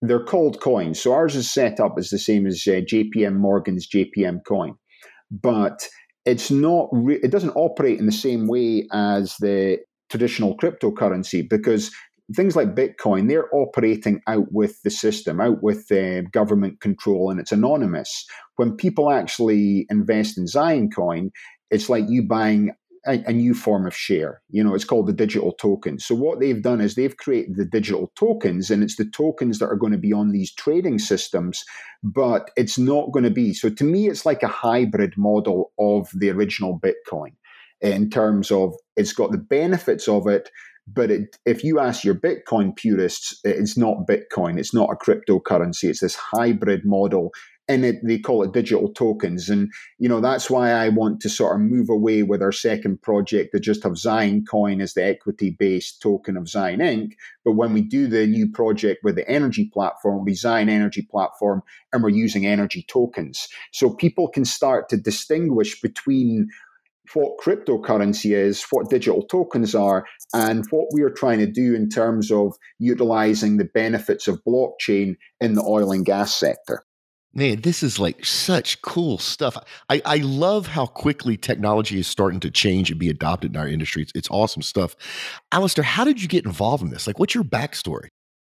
they're 0.02 0.24
called 0.24 0.60
coins. 0.60 1.00
So 1.00 1.12
ours 1.12 1.36
is 1.36 1.50
set 1.50 1.80
up 1.80 1.94
as 1.98 2.10
the 2.10 2.18
same 2.18 2.46
as 2.46 2.64
uh, 2.66 2.80
JPM 2.80 3.36
Morgan's 3.36 3.88
JPM 3.88 4.40
coin, 4.46 4.74
but 5.30 5.88
it's 6.24 6.50
not. 6.50 6.88
Re- 6.92 7.20
it 7.22 7.30
doesn't 7.30 7.56
operate 7.56 7.98
in 7.98 8.06
the 8.06 8.12
same 8.12 8.46
way 8.46 8.86
as 8.92 9.36
the 9.40 9.78
traditional 10.10 10.56
cryptocurrency 10.56 11.48
because 11.48 11.90
things 12.34 12.56
like 12.56 12.74
Bitcoin 12.74 13.28
they're 13.28 13.52
operating 13.54 14.20
out 14.26 14.46
with 14.50 14.80
the 14.82 14.90
system, 14.90 15.40
out 15.40 15.62
with 15.62 15.90
uh, 15.90 16.22
government 16.32 16.80
control, 16.80 17.30
and 17.30 17.40
it's 17.40 17.52
anonymous. 17.52 18.26
When 18.56 18.76
people 18.76 19.10
actually 19.10 19.86
invest 19.88 20.36
in 20.36 20.44
Ziyen 20.44 20.88
Coin, 20.94 21.30
it's 21.70 21.88
like 21.88 22.04
you 22.08 22.26
buying 22.26 22.72
a, 23.06 23.22
a, 23.26 23.32
new 23.32 23.54
form 23.54 23.86
of 23.86 23.94
share. 23.94 24.40
You 24.50 24.62
know, 24.62 24.74
it's 24.74 24.84
called 24.84 25.06
the 25.06 25.12
digital 25.12 25.52
token. 25.52 25.98
So 25.98 26.14
what 26.14 26.40
they've 26.40 26.60
done 26.60 26.80
is 26.80 26.94
they've 26.94 27.16
created 27.16 27.56
the 27.56 27.64
digital 27.64 28.12
tokens, 28.16 28.70
and 28.70 28.82
it's 28.82 28.96
the 28.96 29.04
tokens 29.04 29.58
that 29.58 29.66
are 29.68 29.76
going 29.76 29.92
to 29.92 29.98
be 29.98 30.12
on 30.12 30.30
these 30.30 30.52
trading 30.52 30.98
systems, 30.98 31.64
but 32.02 32.50
it's 32.56 32.78
not 32.78 33.12
going 33.12 33.24
to 33.24 33.30
be. 33.30 33.54
So 33.54 33.68
to 33.70 33.84
me, 33.84 34.08
it's 34.08 34.26
like 34.26 34.42
a 34.42 34.48
hybrid 34.48 35.16
model 35.16 35.72
of 35.78 36.10
the 36.14 36.30
original 36.30 36.78
Bitcoin 36.78 37.32
in 37.80 38.10
terms 38.10 38.50
of 38.50 38.74
it's 38.96 39.12
got 39.12 39.32
the 39.32 39.38
benefits 39.38 40.08
of 40.08 40.26
it. 40.26 40.50
But 40.88 41.10
it, 41.10 41.36
if 41.44 41.64
you 41.64 41.80
ask 41.80 42.04
your 42.04 42.14
Bitcoin 42.14 42.76
purists, 42.76 43.40
it's 43.42 43.76
not 43.76 44.06
Bitcoin. 44.06 44.56
It's 44.58 44.72
not 44.72 44.90
a 44.90 44.96
cryptocurrency. 44.96 45.88
It's 45.90 46.00
this 46.00 46.14
hybrid 46.14 46.84
model 46.84 47.32
and 47.68 47.84
it, 47.84 47.96
they 48.04 48.18
call 48.18 48.42
it 48.42 48.52
digital 48.52 48.92
tokens. 48.92 49.50
And, 49.50 49.72
you 49.98 50.08
know, 50.08 50.20
that's 50.20 50.48
why 50.48 50.70
I 50.70 50.88
want 50.88 51.20
to 51.20 51.28
sort 51.28 51.56
of 51.56 51.62
move 51.62 51.88
away 51.88 52.22
with 52.22 52.42
our 52.42 52.52
second 52.52 53.02
project 53.02 53.52
to 53.52 53.60
just 53.60 53.82
have 53.82 53.94
Ziyen 53.94 54.46
Coin 54.48 54.80
as 54.80 54.94
the 54.94 55.04
equity 55.04 55.50
based 55.50 56.00
token 56.00 56.36
of 56.36 56.44
Ziyen 56.44 56.78
Inc. 56.78 57.12
But 57.44 57.52
when 57.52 57.72
we 57.72 57.82
do 57.82 58.06
the 58.06 58.26
new 58.26 58.50
project 58.50 59.00
with 59.02 59.16
the 59.16 59.28
energy 59.28 59.68
platform, 59.72 60.24
we 60.24 60.32
Ziyen 60.32 60.68
Energy 60.68 61.02
Platform, 61.10 61.62
and 61.92 62.02
we're 62.02 62.10
using 62.10 62.46
energy 62.46 62.84
tokens. 62.88 63.48
So 63.72 63.90
people 63.90 64.28
can 64.28 64.44
start 64.44 64.88
to 64.90 64.96
distinguish 64.96 65.80
between 65.80 66.48
what 67.14 67.38
cryptocurrency 67.38 68.34
is, 68.34 68.64
what 68.70 68.90
digital 68.90 69.22
tokens 69.22 69.74
are, 69.74 70.04
and 70.34 70.64
what 70.70 70.86
we 70.92 71.02
are 71.02 71.10
trying 71.10 71.38
to 71.38 71.46
do 71.46 71.74
in 71.74 71.88
terms 71.88 72.32
of 72.32 72.54
utilizing 72.78 73.56
the 73.56 73.64
benefits 73.64 74.26
of 74.26 74.42
blockchain 74.44 75.14
in 75.40 75.54
the 75.54 75.62
oil 75.62 75.92
and 75.92 76.04
gas 76.04 76.34
sector. 76.34 76.84
Man, 77.36 77.60
this 77.60 77.82
is 77.82 77.98
like 77.98 78.24
such 78.24 78.80
cool 78.80 79.18
stuff. 79.18 79.58
I, 79.90 80.00
I 80.06 80.16
love 80.16 80.68
how 80.68 80.86
quickly 80.86 81.36
technology 81.36 82.00
is 82.00 82.06
starting 82.06 82.40
to 82.40 82.50
change 82.50 82.90
and 82.90 82.98
be 82.98 83.10
adopted 83.10 83.50
in 83.50 83.60
our 83.60 83.68
industry. 83.68 84.00
It's, 84.00 84.12
it's 84.14 84.30
awesome 84.30 84.62
stuff. 84.62 84.96
Alistair, 85.52 85.84
how 85.84 86.04
did 86.04 86.22
you 86.22 86.28
get 86.28 86.46
involved 86.46 86.82
in 86.82 86.88
this? 86.88 87.06
Like, 87.06 87.18
what's 87.18 87.34
your 87.34 87.44
backstory? 87.44 88.08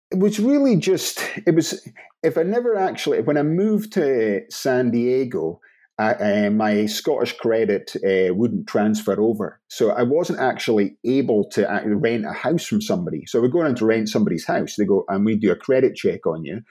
It 0.09 0.17
was 0.17 0.39
really 0.39 0.77
just, 0.77 1.23
it 1.45 1.53
was, 1.53 1.87
if 2.23 2.39
I 2.39 2.41
never 2.41 2.75
actually, 2.75 3.21
when 3.21 3.37
I 3.37 3.43
moved 3.43 3.93
to 3.93 4.41
San 4.49 4.89
Diego, 4.89 5.61
uh, 5.99 6.49
my 6.51 6.87
Scottish 6.87 7.37
credit 7.37 7.95
uh, 7.97 8.33
wouldn't 8.33 8.65
transfer 8.65 9.21
over. 9.21 9.61
So 9.67 9.91
I 9.91 10.01
wasn't 10.01 10.39
actually 10.39 10.97
able 11.05 11.47
to 11.51 11.67
rent 11.85 12.25
a 12.25 12.33
house 12.33 12.65
from 12.65 12.81
somebody. 12.81 13.27
So 13.27 13.39
we're 13.39 13.49
going 13.49 13.75
to 13.75 13.85
rent 13.85 14.09
somebody's 14.09 14.45
house. 14.45 14.75
They 14.75 14.85
go, 14.85 15.05
and 15.07 15.23
we 15.23 15.35
do 15.35 15.51
a 15.51 15.55
credit 15.55 15.95
check 15.95 16.25
on 16.25 16.43
you 16.43 16.61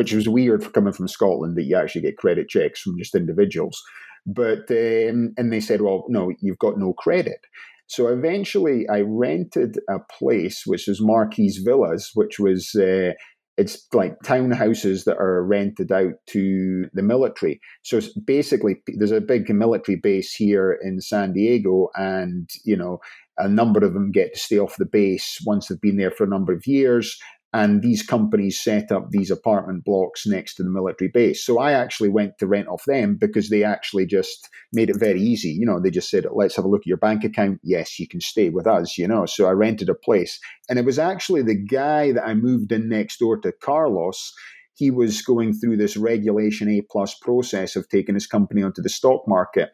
which 0.00 0.14
was 0.14 0.26
weird 0.26 0.64
for 0.64 0.70
coming 0.70 0.94
from 0.94 1.06
Scotland 1.06 1.58
that 1.58 1.64
you 1.64 1.76
actually 1.76 2.00
get 2.00 2.16
credit 2.16 2.48
checks 2.48 2.80
from 2.80 2.96
just 2.96 3.14
individuals. 3.14 3.82
But 4.24 4.70
um, 4.70 5.34
and 5.36 5.52
they 5.52 5.60
said, 5.60 5.82
well, 5.82 6.06
no, 6.08 6.32
you've 6.40 6.58
got 6.58 6.78
no 6.78 6.94
credit. 6.94 7.40
So 7.86 8.08
eventually, 8.08 8.88
I 8.88 9.02
rented 9.02 9.78
a 9.90 9.98
place 10.10 10.62
which 10.64 10.86
was 10.86 11.02
Marquis 11.02 11.58
Villas, 11.62 12.12
which 12.14 12.38
was 12.38 12.74
uh, 12.74 13.12
it's 13.58 13.86
like 13.92 14.18
townhouses 14.24 15.04
that 15.04 15.18
are 15.18 15.44
rented 15.44 15.92
out 15.92 16.14
to 16.28 16.86
the 16.94 17.02
military. 17.02 17.60
So 17.82 18.00
basically, 18.24 18.76
there's 18.86 19.10
a 19.10 19.20
big 19.20 19.50
military 19.50 19.96
base 20.02 20.32
here 20.32 20.78
in 20.82 21.02
San 21.02 21.34
Diego, 21.34 21.88
and 21.94 22.48
you 22.64 22.74
know 22.76 23.00
a 23.36 23.48
number 23.48 23.84
of 23.84 23.92
them 23.92 24.12
get 24.12 24.32
to 24.32 24.40
stay 24.40 24.58
off 24.58 24.76
the 24.78 24.86
base 24.86 25.36
once 25.44 25.68
they've 25.68 25.78
been 25.78 25.98
there 25.98 26.10
for 26.10 26.24
a 26.24 26.30
number 26.30 26.54
of 26.54 26.66
years. 26.66 27.18
And 27.52 27.82
these 27.82 28.04
companies 28.04 28.60
set 28.60 28.92
up 28.92 29.10
these 29.10 29.30
apartment 29.30 29.84
blocks 29.84 30.24
next 30.24 30.54
to 30.54 30.62
the 30.62 30.70
military 30.70 31.10
base. 31.12 31.44
So 31.44 31.58
I 31.58 31.72
actually 31.72 32.08
went 32.08 32.38
to 32.38 32.46
rent 32.46 32.68
off 32.68 32.84
them 32.86 33.16
because 33.20 33.50
they 33.50 33.64
actually 33.64 34.06
just 34.06 34.48
made 34.72 34.88
it 34.88 35.00
very 35.00 35.20
easy. 35.20 35.48
You 35.50 35.66
know, 35.66 35.80
they 35.80 35.90
just 35.90 36.10
said, 36.10 36.26
let's 36.32 36.54
have 36.54 36.64
a 36.64 36.68
look 36.68 36.82
at 36.82 36.86
your 36.86 36.96
bank 36.96 37.24
account. 37.24 37.58
Yes, 37.64 37.98
you 37.98 38.06
can 38.06 38.20
stay 38.20 38.50
with 38.50 38.68
us, 38.68 38.96
you 38.96 39.08
know. 39.08 39.26
So 39.26 39.46
I 39.46 39.50
rented 39.50 39.88
a 39.88 39.94
place. 39.94 40.38
And 40.68 40.78
it 40.78 40.84
was 40.84 40.98
actually 40.98 41.42
the 41.42 41.56
guy 41.56 42.12
that 42.12 42.24
I 42.24 42.34
moved 42.34 42.70
in 42.70 42.88
next 42.88 43.18
door 43.18 43.36
to, 43.38 43.50
Carlos. 43.50 44.32
He 44.74 44.92
was 44.92 45.20
going 45.20 45.52
through 45.52 45.76
this 45.76 45.96
regulation 45.96 46.70
A 46.70 46.82
plus 46.82 47.14
process 47.14 47.74
of 47.74 47.88
taking 47.88 48.14
his 48.14 48.28
company 48.28 48.62
onto 48.62 48.80
the 48.80 48.88
stock 48.88 49.26
market. 49.26 49.70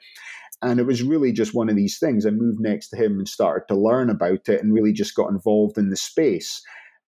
And 0.63 0.81
it 0.81 0.85
was 0.85 1.03
really 1.03 1.31
just 1.33 1.55
one 1.55 1.69
of 1.69 1.77
these 1.77 1.99
things. 1.99 2.25
I 2.25 2.31
moved 2.31 2.59
next 2.59 2.89
to 2.89 2.97
him 2.97 3.19
and 3.19 3.29
started 3.29 3.67
to 3.69 3.79
learn 3.79 4.09
about 4.09 4.49
it 4.49 4.63
and 4.63 4.73
really 4.73 4.95
just 4.95 5.15
got 5.15 5.31
involved 5.31 5.77
in 5.77 5.91
the 5.91 5.97
space. 5.97 6.63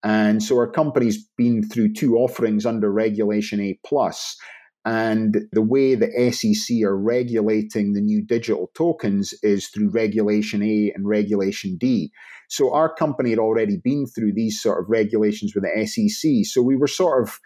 And 0.06 0.40
so 0.40 0.56
our 0.56 0.70
company's 0.70 1.26
been 1.36 1.68
through 1.68 1.94
two 1.94 2.14
offerings 2.14 2.64
under 2.64 2.92
Regulation 2.92 3.60
A 3.60 3.76
plus. 3.84 4.36
And 4.84 5.38
the 5.50 5.62
way 5.62 5.96
the 5.96 6.30
SEC 6.30 6.76
are 6.84 6.96
regulating 6.96 7.92
the 7.92 8.00
new 8.00 8.24
digital 8.24 8.70
tokens 8.74 9.34
is 9.42 9.66
through 9.66 9.90
Regulation 9.90 10.62
A 10.62 10.92
and 10.94 11.08
Regulation 11.08 11.76
D. 11.76 12.12
So 12.48 12.72
our 12.72 12.94
company 12.94 13.30
had 13.30 13.40
already 13.40 13.78
been 13.82 14.06
through 14.06 14.34
these 14.34 14.62
sort 14.62 14.80
of 14.80 14.88
regulations 14.88 15.56
with 15.56 15.64
the 15.64 15.86
SEC. 15.88 16.44
So 16.44 16.62
we 16.62 16.76
were 16.76 16.86
sort 16.86 17.26
of 17.26 17.40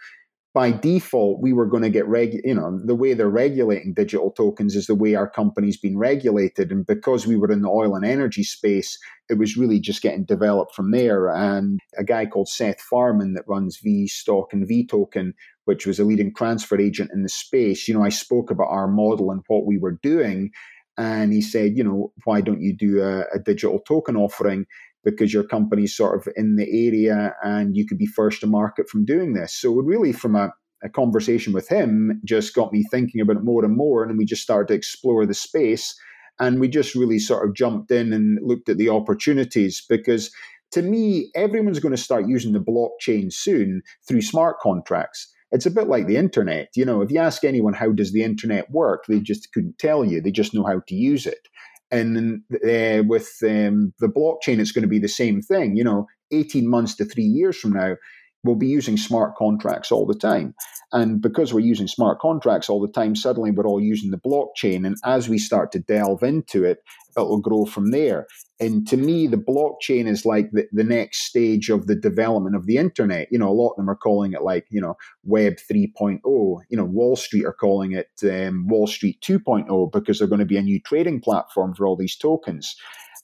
by 0.53 0.71
default, 0.71 1.41
we 1.41 1.53
were 1.53 1.65
going 1.65 1.83
to 1.83 1.89
get 1.89 2.07
reg, 2.07 2.41
you 2.43 2.53
know, 2.53 2.77
the 2.83 2.95
way 2.95 3.13
they're 3.13 3.29
regulating 3.29 3.93
digital 3.93 4.31
tokens 4.31 4.75
is 4.75 4.87
the 4.87 4.95
way 4.95 5.15
our 5.15 5.29
company's 5.29 5.77
been 5.77 5.97
regulated. 5.97 6.71
And 6.71 6.85
because 6.85 7.25
we 7.25 7.37
were 7.37 7.49
in 7.51 7.61
the 7.61 7.69
oil 7.69 7.95
and 7.95 8.05
energy 8.05 8.43
space, 8.43 8.97
it 9.29 9.37
was 9.37 9.55
really 9.55 9.79
just 9.79 10.01
getting 10.01 10.25
developed 10.25 10.75
from 10.75 10.91
there. 10.91 11.29
And 11.29 11.79
a 11.97 12.03
guy 12.03 12.25
called 12.25 12.49
Seth 12.49 12.81
Farman 12.81 13.33
that 13.35 13.47
runs 13.47 13.79
V 13.81 14.07
Stock 14.07 14.51
and 14.51 14.67
V 14.67 14.85
Token, 14.85 15.33
which 15.65 15.87
was 15.87 15.99
a 15.99 16.03
leading 16.03 16.33
transfer 16.33 16.79
agent 16.79 17.11
in 17.13 17.23
the 17.23 17.29
space, 17.29 17.87
you 17.87 17.93
know, 17.93 18.03
I 18.03 18.09
spoke 18.09 18.51
about 18.51 18.69
our 18.69 18.89
model 18.89 19.31
and 19.31 19.41
what 19.47 19.65
we 19.65 19.77
were 19.77 19.99
doing. 20.03 20.51
And 20.97 21.31
he 21.31 21.41
said, 21.41 21.77
you 21.77 21.83
know, 21.83 22.11
why 22.25 22.41
don't 22.41 22.61
you 22.61 22.75
do 22.75 23.01
a, 23.01 23.21
a 23.33 23.39
digital 23.39 23.79
token 23.79 24.17
offering? 24.17 24.65
Because 25.03 25.33
your 25.33 25.43
company's 25.43 25.95
sort 25.95 26.15
of 26.15 26.31
in 26.35 26.55
the 26.55 26.87
area 26.87 27.33
and 27.43 27.75
you 27.75 27.85
could 27.85 27.97
be 27.97 28.05
first 28.05 28.41
to 28.41 28.47
market 28.47 28.87
from 28.89 29.05
doing 29.05 29.33
this. 29.33 29.55
So 29.55 29.71
really 29.73 30.11
from 30.11 30.35
a, 30.35 30.53
a 30.83 30.89
conversation 30.89 31.53
with 31.53 31.67
him 31.67 32.21
just 32.23 32.53
got 32.53 32.71
me 32.71 32.83
thinking 32.89 33.21
about 33.21 33.37
it 33.37 33.43
more 33.43 33.65
and 33.65 33.75
more 33.75 34.03
and 34.03 34.17
we 34.17 34.25
just 34.25 34.43
started 34.43 34.67
to 34.67 34.73
explore 34.73 35.25
the 35.25 35.33
space 35.33 35.95
and 36.39 36.59
we 36.59 36.67
just 36.67 36.95
really 36.95 37.19
sort 37.19 37.47
of 37.47 37.55
jumped 37.55 37.91
in 37.91 38.13
and 38.13 38.39
looked 38.41 38.69
at 38.69 38.77
the 38.77 38.89
opportunities 38.89 39.83
because 39.87 40.31
to 40.71 40.81
me 40.81 41.29
everyone's 41.35 41.79
going 41.79 41.95
to 41.95 42.01
start 42.01 42.27
using 42.27 42.53
the 42.53 42.59
blockchain 42.59 43.31
soon 43.31 43.81
through 44.07 44.21
smart 44.21 44.59
contracts. 44.59 45.31
It's 45.51 45.65
a 45.65 45.71
bit 45.71 45.87
like 45.87 46.07
the 46.07 46.17
internet 46.17 46.69
you 46.75 46.85
know 46.85 47.01
if 47.01 47.11
you 47.11 47.19
ask 47.19 47.43
anyone 47.43 47.73
how 47.73 47.91
does 47.91 48.13
the 48.13 48.23
internet 48.23 48.71
work? 48.71 49.05
they 49.07 49.19
just 49.19 49.51
couldn't 49.53 49.79
tell 49.79 50.05
you. 50.05 50.21
They 50.21 50.31
just 50.31 50.53
know 50.53 50.63
how 50.63 50.81
to 50.87 50.95
use 50.95 51.25
it 51.25 51.47
and 51.91 52.41
uh, 52.53 53.03
with 53.05 53.37
um, 53.43 53.93
the 53.99 54.07
blockchain, 54.07 54.59
it's 54.59 54.71
going 54.71 54.83
to 54.83 54.87
be 54.87 54.99
the 54.99 55.07
same 55.07 55.41
thing. 55.41 55.75
You 55.75 55.83
know, 55.83 56.07
18 56.31 56.67
months 56.67 56.95
to 56.95 57.05
three 57.05 57.23
years 57.25 57.57
from 57.57 57.73
now, 57.73 57.95
we'll 58.43 58.55
be 58.55 58.67
using 58.67 58.97
smart 58.97 59.35
contracts 59.35 59.91
all 59.91 60.05
the 60.05 60.15
time. 60.15 60.55
And 60.93 61.21
because 61.21 61.53
we're 61.53 61.61
using 61.61 61.87
smart 61.87 62.19
contracts 62.19 62.69
all 62.69 62.81
the 62.81 62.91
time, 62.91 63.15
suddenly 63.15 63.51
we're 63.51 63.67
all 63.67 63.79
using 63.79 64.11
the 64.11 64.17
blockchain. 64.17 64.85
And 64.85 64.97
as 65.05 65.29
we 65.29 65.37
start 65.37 65.71
to 65.71 65.79
delve 65.79 66.21
into 66.21 66.65
it, 66.65 66.79
it 67.15 67.21
will 67.21 67.39
grow 67.39 67.65
from 67.65 67.91
there. 67.91 68.27
And 68.59 68.87
to 68.87 68.97
me, 68.97 69.27
the 69.27 69.37
blockchain 69.37 70.07
is 70.07 70.25
like 70.25 70.51
the, 70.51 70.67
the 70.71 70.83
next 70.83 71.23
stage 71.23 71.69
of 71.69 71.87
the 71.87 71.95
development 71.95 72.55
of 72.55 72.65
the 72.65 72.77
internet. 72.77 73.27
You 73.31 73.39
know, 73.39 73.49
a 73.49 73.53
lot 73.53 73.71
of 73.71 73.77
them 73.77 73.89
are 73.89 73.95
calling 73.95 74.33
it 74.33 74.43
like, 74.43 74.67
you 74.69 74.81
know, 74.81 74.95
Web 75.23 75.55
3.0. 75.71 76.19
You 76.23 76.77
know, 76.77 76.85
Wall 76.85 77.15
Street 77.15 77.45
are 77.45 77.53
calling 77.53 77.93
it 77.93 78.09
um, 78.23 78.67
Wall 78.67 78.87
Street 78.87 79.19
2.0 79.21 79.91
because 79.91 80.19
they're 80.19 80.27
going 80.27 80.39
to 80.39 80.45
be 80.45 80.57
a 80.57 80.61
new 80.61 80.79
trading 80.79 81.21
platform 81.21 81.73
for 81.73 81.87
all 81.87 81.95
these 81.95 82.17
tokens. 82.17 82.75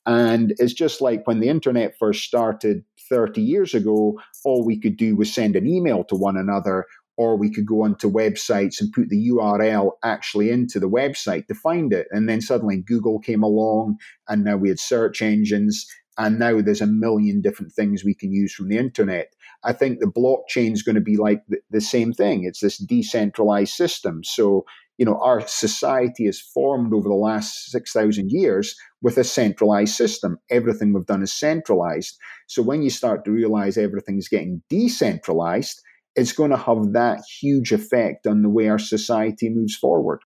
And 0.06 0.54
it's 0.58 0.74
just 0.74 1.02
like 1.02 1.28
when 1.28 1.42
the 1.42 1.50
internet 1.50 1.98
first 2.00 2.24
started 2.24 2.86
30 3.10 3.42
years 3.42 3.74
ago, 3.74 4.20
all 4.44 4.66
we 4.66 4.80
could 4.80 4.98
do 4.98 5.16
was 5.16 5.34
send 5.34 5.56
an 5.56 5.68
email 5.68 6.04
to 6.06 6.16
one 6.16 6.38
another 6.38 6.86
or 7.18 7.36
we 7.36 7.50
could 7.50 7.66
go 7.66 7.84
onto 7.84 8.10
websites 8.10 8.80
and 8.80 8.94
put 8.94 9.10
the 9.10 9.30
URL 9.30 9.92
actually 10.04 10.52
into 10.52 10.80
the 10.80 10.90
website 10.90 11.48
to 11.48 11.56
find 11.56 11.92
it. 11.92 12.08
And 12.12 12.30
then 12.30 12.42
suddenly 12.42 12.78
Google 12.78 13.20
came 13.20 13.44
along, 13.44 13.98
and 14.28 14.44
now 14.44 14.56
we 14.56 14.70
had 14.70 14.80
search 14.80 15.22
engines, 15.24 15.88
and 16.18 16.40
now 16.40 16.62
there's 16.62 16.82
a 16.82 16.88
million 16.88 17.42
different 17.42 17.74
things 17.74 18.04
we 18.04 18.14
can 18.14 18.32
use 18.32 18.54
from 18.54 18.70
the 18.70 18.78
internet. 18.78 19.34
I 19.64 19.74
think 19.74 20.00
the 20.00 20.06
blockchain 20.06 20.74
is 20.74 20.84
going 20.84 20.96
to 20.96 21.02
be 21.02 21.18
like 21.18 21.42
the, 21.50 21.58
the 21.72 21.82
same 21.82 22.14
thing. 22.14 22.44
It's 22.44 22.60
this 22.60 22.78
decentralized 22.78 23.74
system. 23.74 24.24
So, 24.24 24.66
you 24.98 25.06
know, 25.06 25.20
our 25.22 25.46
society 25.48 26.26
has 26.26 26.40
formed 26.40 26.94
over 26.94 27.08
the 27.08 27.16
last 27.16 27.72
6,000 27.72 28.32
years 28.32 28.76
with 29.02 29.18
a 29.18 29.24
centralized 29.24 29.96
system. 29.96 30.38
Everything 30.50 30.94
we've 30.94 31.06
done 31.06 31.24
is 31.24 31.34
centralized. 31.34 32.18
So 32.48 32.62
when 32.62 32.82
you 32.82 32.90
start 32.90 33.24
to 33.26 33.32
realize 33.32 33.78
everything's 33.78 34.28
getting 34.28 34.64
decentralized, 34.70 35.82
it's 36.16 36.32
going 36.32 36.50
to 36.50 36.58
have 36.58 36.94
that 36.94 37.22
huge 37.40 37.72
effect 37.72 38.26
on 38.26 38.42
the 38.42 38.50
way 38.50 38.68
our 38.68 38.80
society 38.80 39.50
moves 39.50 39.76
forward. 39.76 40.20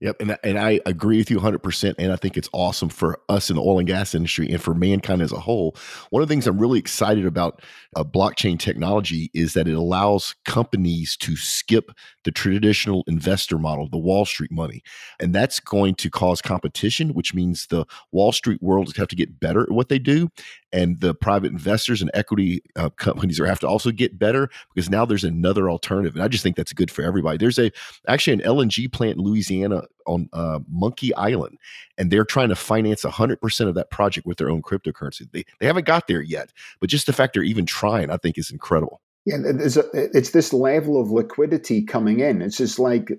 Yep, 0.00 0.16
and 0.20 0.36
and 0.42 0.58
I 0.58 0.80
agree 0.86 1.18
with 1.18 1.30
you 1.30 1.38
100%. 1.38 1.94
And 1.98 2.12
I 2.12 2.16
think 2.16 2.36
it's 2.36 2.48
awesome 2.52 2.88
for 2.90 3.18
us 3.28 3.48
in 3.48 3.56
the 3.56 3.62
oil 3.62 3.78
and 3.78 3.86
gas 3.86 4.14
industry 4.14 4.50
and 4.50 4.60
for 4.60 4.74
mankind 4.74 5.22
as 5.22 5.32
a 5.32 5.38
whole. 5.40 5.76
One 6.10 6.20
of 6.22 6.28
the 6.28 6.32
things 6.32 6.46
I'm 6.46 6.58
really 6.58 6.78
excited 6.78 7.24
about 7.24 7.62
uh, 7.96 8.04
blockchain 8.04 8.58
technology 8.58 9.30
is 9.32 9.54
that 9.54 9.68
it 9.68 9.74
allows 9.74 10.34
companies 10.44 11.16
to 11.18 11.36
skip 11.36 11.90
the 12.24 12.32
traditional 12.32 13.04
investor 13.06 13.56
model, 13.56 13.88
the 13.88 13.96
Wall 13.98 14.26
Street 14.26 14.50
money, 14.52 14.82
and 15.20 15.34
that's 15.34 15.60
going 15.60 15.94
to 15.96 16.10
cause 16.10 16.42
competition, 16.42 17.10
which 17.14 17.32
means 17.32 17.66
the 17.68 17.86
Wall 18.12 18.32
Street 18.32 18.60
world 18.62 18.94
have 18.96 19.08
to 19.08 19.16
get 19.16 19.40
better 19.40 19.62
at 19.62 19.70
what 19.70 19.88
they 19.88 19.98
do, 19.98 20.28
and 20.72 21.00
the 21.00 21.14
private 21.14 21.52
investors 21.52 22.02
and 22.02 22.10
equity 22.14 22.62
uh, 22.76 22.90
companies 22.90 23.38
are 23.38 23.46
have 23.46 23.60
to 23.60 23.68
also 23.68 23.90
get 23.90 24.18
better 24.18 24.48
because 24.74 24.90
now 24.90 25.04
there's 25.04 25.24
another 25.24 25.70
alternative 25.70 26.14
and 26.14 26.22
i 26.22 26.28
just 26.28 26.42
think 26.42 26.56
that's 26.56 26.72
good 26.72 26.90
for 26.90 27.02
everybody 27.02 27.38
there's 27.38 27.58
a 27.58 27.70
actually 28.08 28.32
an 28.32 28.40
lng 28.40 28.92
plant 28.92 29.16
in 29.18 29.22
louisiana 29.22 29.82
on 30.06 30.28
uh, 30.32 30.60
monkey 30.68 31.14
island 31.14 31.58
and 31.96 32.10
they're 32.10 32.24
trying 32.24 32.48
to 32.48 32.56
finance 32.56 33.04
100% 33.04 33.68
of 33.68 33.74
that 33.74 33.90
project 33.90 34.26
with 34.26 34.38
their 34.38 34.50
own 34.50 34.62
cryptocurrency 34.62 35.30
they, 35.32 35.44
they 35.60 35.66
haven't 35.66 35.86
got 35.86 36.06
there 36.06 36.22
yet 36.22 36.52
but 36.80 36.90
just 36.90 37.06
the 37.06 37.12
fact 37.12 37.34
they're 37.34 37.42
even 37.42 37.66
trying 37.66 38.10
i 38.10 38.16
think 38.16 38.36
is 38.36 38.50
incredible 38.50 39.00
yeah 39.24 39.36
it's, 39.42 39.76
a, 39.76 39.84
it's 39.94 40.30
this 40.30 40.52
level 40.52 41.00
of 41.00 41.10
liquidity 41.10 41.82
coming 41.82 42.20
in 42.20 42.42
it's 42.42 42.58
just 42.58 42.78
like 42.78 43.10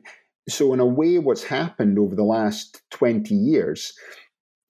so 0.47 0.73
in 0.73 0.79
a 0.79 0.85
way 0.85 1.17
what's 1.17 1.43
happened 1.43 1.97
over 1.97 2.15
the 2.15 2.23
last 2.23 2.81
20 2.91 3.33
years 3.33 3.93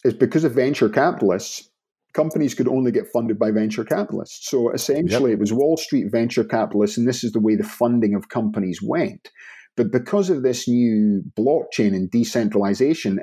is 0.06 0.14
because 0.14 0.44
of 0.44 0.54
venture 0.54 0.90
capitalists 0.90 1.70
companies 2.16 2.56
could 2.56 2.68
only 2.68 2.92
get 2.92 3.12
funded 3.12 3.38
by 3.38 3.52
venture 3.52 3.84
capitalists. 3.84 4.50
So 4.50 4.72
essentially, 4.72 5.32
yep. 5.32 5.38
it 5.38 5.40
was 5.40 5.54
Wall 5.54 5.78
Street 5.78 6.10
venture 6.10 6.46
capitalists, 6.46 6.98
and 6.98 7.08
this 7.08 7.24
is 7.24 7.34
the 7.34 7.42
way 7.42 7.56
the 7.56 7.64
funding 7.64 8.16
of 8.16 8.30
companies 8.30 8.82
went. 8.82 9.30
But 9.76 9.92
because 9.92 10.30
of 10.30 10.44
this 10.44 10.68
new 10.68 11.24
blockchain 11.38 11.94
and 11.94 12.10
decentralization, 12.10 13.20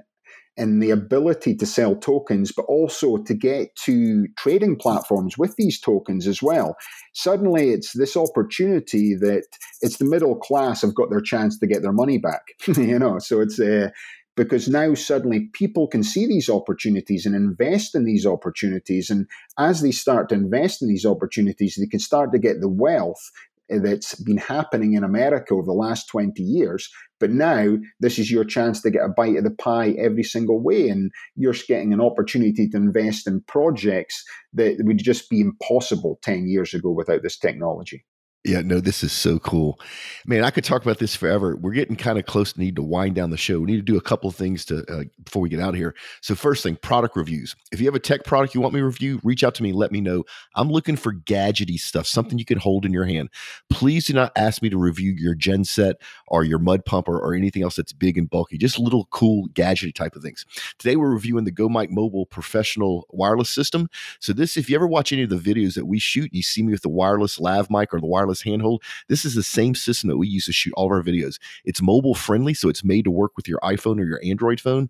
and 0.56 0.82
the 0.82 0.90
ability 0.90 1.54
to 1.56 1.64
sell 1.64 1.96
tokens, 1.96 2.52
but 2.52 2.64
also 2.64 3.16
to 3.16 3.34
get 3.34 3.74
to 3.76 4.26
trading 4.36 4.76
platforms 4.76 5.38
with 5.38 5.56
these 5.56 5.80
tokens 5.80 6.26
as 6.26 6.42
well. 6.42 6.76
Suddenly, 7.14 7.70
it's 7.70 7.92
this 7.94 8.16
opportunity 8.16 9.14
that 9.14 9.44
it's 9.80 9.96
the 9.96 10.04
middle 10.04 10.36
class 10.36 10.82
have 10.82 10.94
got 10.94 11.08
their 11.08 11.22
chance 11.22 11.58
to 11.58 11.66
get 11.66 11.82
their 11.82 11.92
money 11.92 12.18
back. 12.18 12.42
you 12.66 12.98
know, 12.98 13.18
so 13.18 13.40
it's 13.40 13.58
uh, 13.58 13.88
because 14.36 14.68
now 14.68 14.94
suddenly 14.94 15.48
people 15.52 15.86
can 15.86 16.02
see 16.02 16.26
these 16.26 16.48
opportunities 16.48 17.26
and 17.26 17.34
invest 17.34 17.94
in 17.94 18.04
these 18.04 18.26
opportunities. 18.26 19.10
And 19.10 19.26
as 19.58 19.82
they 19.82 19.90
start 19.90 20.28
to 20.30 20.34
invest 20.34 20.82
in 20.82 20.88
these 20.88 21.04
opportunities, 21.04 21.76
they 21.76 21.86
can 21.86 22.00
start 22.00 22.32
to 22.32 22.38
get 22.38 22.60
the 22.60 22.68
wealth 22.68 23.30
that's 23.68 24.14
been 24.16 24.38
happening 24.38 24.94
in 24.94 25.04
America 25.04 25.54
over 25.54 25.64
the 25.64 25.72
last 25.72 26.08
20 26.08 26.42
years. 26.42 26.90
But 27.20 27.30
now 27.30 27.76
this 28.00 28.18
is 28.18 28.30
your 28.30 28.44
chance 28.44 28.82
to 28.82 28.90
get 28.90 29.04
a 29.04 29.08
bite 29.08 29.36
of 29.36 29.44
the 29.44 29.50
pie 29.50 29.90
every 29.98 30.24
single 30.24 30.62
way. 30.62 30.88
And 30.88 31.10
you're 31.36 31.54
getting 31.68 31.92
an 31.92 32.00
opportunity 32.00 32.68
to 32.68 32.76
invest 32.76 33.26
in 33.26 33.42
projects 33.42 34.24
that 34.54 34.76
would 34.80 34.98
just 34.98 35.30
be 35.30 35.40
impossible 35.40 36.18
10 36.22 36.48
years 36.48 36.74
ago 36.74 36.90
without 36.90 37.22
this 37.22 37.38
technology. 37.38 38.04
Yeah, 38.44 38.60
no, 38.60 38.80
this 38.80 39.04
is 39.04 39.12
so 39.12 39.38
cool. 39.38 39.78
Man, 40.26 40.42
I 40.42 40.50
could 40.50 40.64
talk 40.64 40.82
about 40.82 40.98
this 40.98 41.14
forever. 41.14 41.54
We're 41.54 41.74
getting 41.74 41.94
kind 41.94 42.18
of 42.18 42.26
close 42.26 42.52
to 42.52 42.58
need 42.58 42.74
to 42.74 42.82
wind 42.82 43.14
down 43.14 43.30
the 43.30 43.36
show. 43.36 43.60
We 43.60 43.66
need 43.66 43.76
to 43.76 43.82
do 43.82 43.96
a 43.96 44.00
couple 44.00 44.28
of 44.28 44.34
things 44.34 44.64
to 44.64 44.84
uh, 44.92 45.04
before 45.22 45.42
we 45.42 45.48
get 45.48 45.60
out 45.60 45.68
of 45.68 45.74
here. 45.76 45.94
So 46.22 46.34
first 46.34 46.64
thing, 46.64 46.74
product 46.74 47.14
reviews. 47.14 47.54
If 47.70 47.78
you 47.78 47.86
have 47.86 47.94
a 47.94 48.00
tech 48.00 48.24
product 48.24 48.52
you 48.52 48.60
want 48.60 48.74
me 48.74 48.80
to 48.80 48.86
review, 48.86 49.20
reach 49.22 49.44
out 49.44 49.54
to 49.56 49.62
me, 49.62 49.72
let 49.72 49.92
me 49.92 50.00
know. 50.00 50.24
I'm 50.56 50.68
looking 50.68 50.96
for 50.96 51.12
gadgety 51.12 51.78
stuff, 51.78 52.08
something 52.08 52.36
you 52.36 52.44
can 52.44 52.58
hold 52.58 52.84
in 52.84 52.92
your 52.92 53.04
hand. 53.04 53.28
Please 53.70 54.06
do 54.06 54.12
not 54.12 54.32
ask 54.34 54.60
me 54.60 54.68
to 54.70 54.76
review 54.76 55.12
your 55.16 55.36
genset 55.36 55.94
or 56.26 56.42
your 56.42 56.58
mud 56.58 56.84
pumper 56.84 57.16
or 57.16 57.34
anything 57.34 57.62
else 57.62 57.76
that's 57.76 57.92
big 57.92 58.18
and 58.18 58.28
bulky. 58.28 58.58
Just 58.58 58.76
little 58.76 59.06
cool 59.12 59.50
gadgety 59.50 59.94
type 59.94 60.16
of 60.16 60.22
things. 60.22 60.44
Today 60.80 60.96
we're 60.96 61.12
reviewing 61.12 61.44
the 61.44 61.52
GoMic 61.52 61.90
Mobile 61.90 62.26
professional 62.26 63.06
wireless 63.10 63.50
system. 63.50 63.88
So 64.18 64.32
this 64.32 64.56
if 64.56 64.68
you 64.68 64.74
ever 64.74 64.88
watch 64.88 65.12
any 65.12 65.22
of 65.22 65.30
the 65.30 65.36
videos 65.36 65.74
that 65.74 65.86
we 65.86 66.00
shoot, 66.00 66.34
you 66.34 66.42
see 66.42 66.64
me 66.64 66.72
with 66.72 66.82
the 66.82 66.88
wireless 66.88 67.38
lav 67.38 67.70
mic 67.70 67.94
or 67.94 68.00
the 68.00 68.06
wireless 68.06 68.31
wireless 68.32 68.42
handhold. 68.42 68.82
This 69.08 69.24
is 69.24 69.34
the 69.34 69.42
same 69.42 69.74
system 69.74 70.08
that 70.08 70.16
we 70.16 70.28
use 70.28 70.46
to 70.46 70.52
shoot 70.52 70.72
all 70.76 70.86
of 70.86 70.92
our 70.92 71.02
videos. 71.02 71.38
It's 71.64 71.82
mobile 71.82 72.14
friendly, 72.14 72.54
so 72.54 72.68
it's 72.68 72.84
made 72.84 73.04
to 73.04 73.10
work 73.10 73.32
with 73.36 73.48
your 73.48 73.58
iPhone 73.60 74.00
or 74.00 74.04
your 74.04 74.20
Android 74.24 74.60
phone 74.60 74.88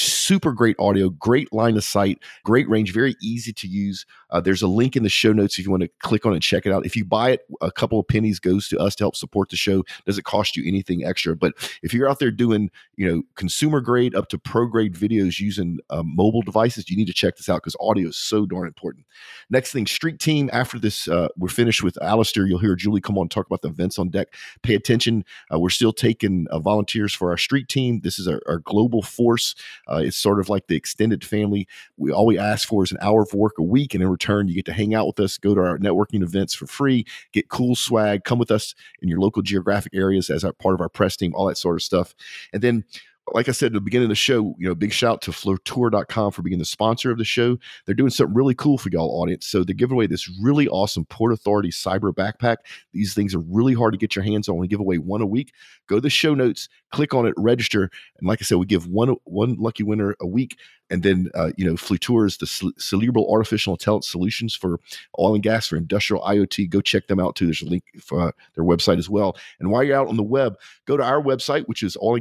super 0.00 0.52
great 0.52 0.76
audio, 0.78 1.10
great 1.10 1.52
line 1.52 1.76
of 1.76 1.84
sight, 1.84 2.18
great 2.44 2.68
range, 2.68 2.92
very 2.92 3.16
easy 3.22 3.52
to 3.52 3.66
use. 3.66 4.06
Uh, 4.30 4.40
there's 4.40 4.62
a 4.62 4.68
link 4.68 4.96
in 4.96 5.02
the 5.02 5.08
show 5.08 5.32
notes 5.32 5.58
if 5.58 5.64
you 5.64 5.70
want 5.70 5.82
to 5.82 5.90
click 6.00 6.26
on 6.26 6.32
it 6.32 6.36
and 6.36 6.42
check 6.42 6.66
it 6.66 6.72
out. 6.72 6.84
If 6.84 6.96
you 6.96 7.04
buy 7.04 7.30
it, 7.30 7.40
a 7.60 7.72
couple 7.72 7.98
of 7.98 8.06
pennies 8.08 8.38
goes 8.38 8.68
to 8.68 8.78
us 8.78 8.94
to 8.96 9.04
help 9.04 9.16
support 9.16 9.48
the 9.48 9.56
show. 9.56 9.84
Doesn't 10.06 10.24
cost 10.24 10.56
you 10.56 10.66
anything 10.66 11.04
extra. 11.04 11.34
But 11.34 11.54
if 11.82 11.94
you're 11.94 12.08
out 12.08 12.18
there 12.18 12.30
doing, 12.30 12.70
you 12.96 13.10
know, 13.10 13.22
consumer 13.36 13.80
grade 13.80 14.14
up 14.14 14.28
to 14.28 14.38
pro 14.38 14.66
grade 14.66 14.94
videos 14.94 15.40
using 15.40 15.78
uh, 15.90 16.02
mobile 16.04 16.42
devices, 16.42 16.90
you 16.90 16.96
need 16.96 17.06
to 17.06 17.14
check 17.14 17.36
this 17.36 17.48
out 17.48 17.62
because 17.62 17.76
audio 17.80 18.08
is 18.08 18.16
so 18.16 18.44
darn 18.46 18.66
important. 18.66 19.06
Next 19.50 19.72
thing, 19.72 19.86
Street 19.86 20.18
Team. 20.18 20.50
After 20.52 20.78
this, 20.78 21.08
uh, 21.08 21.28
we're 21.36 21.48
finished 21.48 21.82
with 21.82 22.00
Alistair. 22.02 22.46
You'll 22.46 22.58
hear 22.58 22.76
Julie 22.76 23.00
come 23.00 23.18
on 23.18 23.28
talk 23.28 23.46
about 23.46 23.62
the 23.62 23.68
events 23.68 23.98
on 23.98 24.10
deck. 24.10 24.28
Pay 24.62 24.74
attention. 24.74 25.24
Uh, 25.52 25.58
we're 25.58 25.70
still 25.70 25.92
taking 25.92 26.46
uh, 26.50 26.58
volunteers 26.58 27.14
for 27.14 27.30
our 27.30 27.38
Street 27.38 27.68
Team. 27.68 28.00
This 28.00 28.18
is 28.18 28.28
our, 28.28 28.40
our 28.46 28.58
global 28.58 29.02
force. 29.02 29.54
Uh, 29.88 30.02
it's 30.04 30.16
sort 30.16 30.40
of 30.40 30.48
like 30.48 30.66
the 30.66 30.76
extended 30.76 31.24
family. 31.24 31.66
We 31.96 32.12
all 32.12 32.26
we 32.26 32.38
ask 32.38 32.68
for 32.68 32.84
is 32.84 32.92
an 32.92 32.98
hour 33.00 33.22
of 33.22 33.32
work 33.34 33.58
a 33.58 33.62
week, 33.62 33.94
and 33.94 34.02
in 34.02 34.08
return, 34.08 34.48
you 34.48 34.54
get 34.54 34.66
to 34.66 34.72
hang 34.72 34.94
out 34.94 35.06
with 35.06 35.20
us, 35.20 35.38
go 35.38 35.54
to 35.54 35.60
our 35.60 35.78
networking 35.78 36.22
events 36.22 36.54
for 36.54 36.66
free, 36.66 37.04
get 37.32 37.48
cool 37.48 37.74
swag, 37.74 38.24
come 38.24 38.38
with 38.38 38.50
us 38.50 38.74
in 39.00 39.08
your 39.08 39.20
local 39.20 39.42
geographic 39.42 39.94
areas 39.94 40.30
as 40.30 40.44
part 40.58 40.74
of 40.74 40.80
our 40.80 40.88
press 40.88 41.16
team, 41.16 41.34
all 41.34 41.46
that 41.46 41.58
sort 41.58 41.76
of 41.76 41.82
stuff. 41.82 42.14
And 42.52 42.62
then 42.62 42.84
like 43.34 43.48
I 43.48 43.52
said 43.52 43.66
at 43.66 43.72
the 43.72 43.80
beginning 43.80 44.06
of 44.06 44.10
the 44.10 44.14
show, 44.14 44.54
you 44.58 44.68
know, 44.68 44.74
big 44.74 44.92
shout 44.92 45.12
out 45.12 45.22
to 45.22 45.30
flutura.com 45.30 46.32
for 46.32 46.42
being 46.42 46.58
the 46.58 46.64
sponsor 46.64 47.10
of 47.10 47.18
the 47.18 47.24
show. 47.24 47.58
They're 47.86 47.94
doing 47.94 48.10
something 48.10 48.34
really 48.34 48.54
cool 48.54 48.78
for 48.78 48.88
y'all 48.90 49.20
audience. 49.20 49.46
So 49.46 49.64
they're 49.64 49.74
giving 49.74 49.94
away 49.94 50.06
this 50.06 50.30
really 50.40 50.68
awesome 50.68 51.04
Port 51.06 51.32
Authority 51.32 51.70
cyber 51.70 52.12
backpack. 52.12 52.56
These 52.92 53.14
things 53.14 53.34
are 53.34 53.40
really 53.40 53.74
hard 53.74 53.92
to 53.94 53.98
get 53.98 54.14
your 54.14 54.24
hands 54.24 54.48
on. 54.48 54.56
We 54.56 54.68
give 54.68 54.80
away 54.80 54.98
one 54.98 55.22
a 55.22 55.26
week. 55.26 55.52
Go 55.88 55.96
to 55.96 56.00
the 56.00 56.10
show 56.10 56.34
notes, 56.34 56.68
click 56.92 57.14
on 57.14 57.26
it, 57.26 57.34
register. 57.36 57.90
And 58.18 58.28
like 58.28 58.40
I 58.42 58.44
said, 58.44 58.58
we 58.58 58.66
give 58.66 58.86
one 58.86 59.16
one 59.24 59.56
lucky 59.58 59.82
winner 59.82 60.14
a 60.20 60.26
week. 60.26 60.56
And 60.90 61.02
then, 61.02 61.28
uh, 61.34 61.50
you 61.56 61.66
know, 61.66 61.74
Flutura 61.74 62.26
is 62.26 62.38
the 62.38 62.46
Cerebra 62.46 63.28
artificial 63.30 63.74
intelligence 63.74 64.10
solutions 64.10 64.54
for 64.54 64.80
oil 65.18 65.34
and 65.34 65.42
gas 65.42 65.68
for 65.68 65.76
industrial 65.76 66.22
IoT. 66.22 66.70
Go 66.70 66.80
check 66.80 67.08
them 67.08 67.20
out 67.20 67.36
too. 67.36 67.44
There's 67.44 67.62
a 67.62 67.66
link 67.66 67.84
for 68.00 68.28
uh, 68.28 68.32
their 68.54 68.64
website 68.64 68.98
as 68.98 69.10
well. 69.10 69.36
And 69.60 69.70
while 69.70 69.84
you're 69.84 69.98
out 69.98 70.08
on 70.08 70.16
the 70.16 70.22
web, 70.22 70.56
go 70.86 70.96
to 70.96 71.02
our 71.02 71.22
website, 71.22 71.66
which 71.66 71.82
is 71.82 71.96
oil 72.02 72.18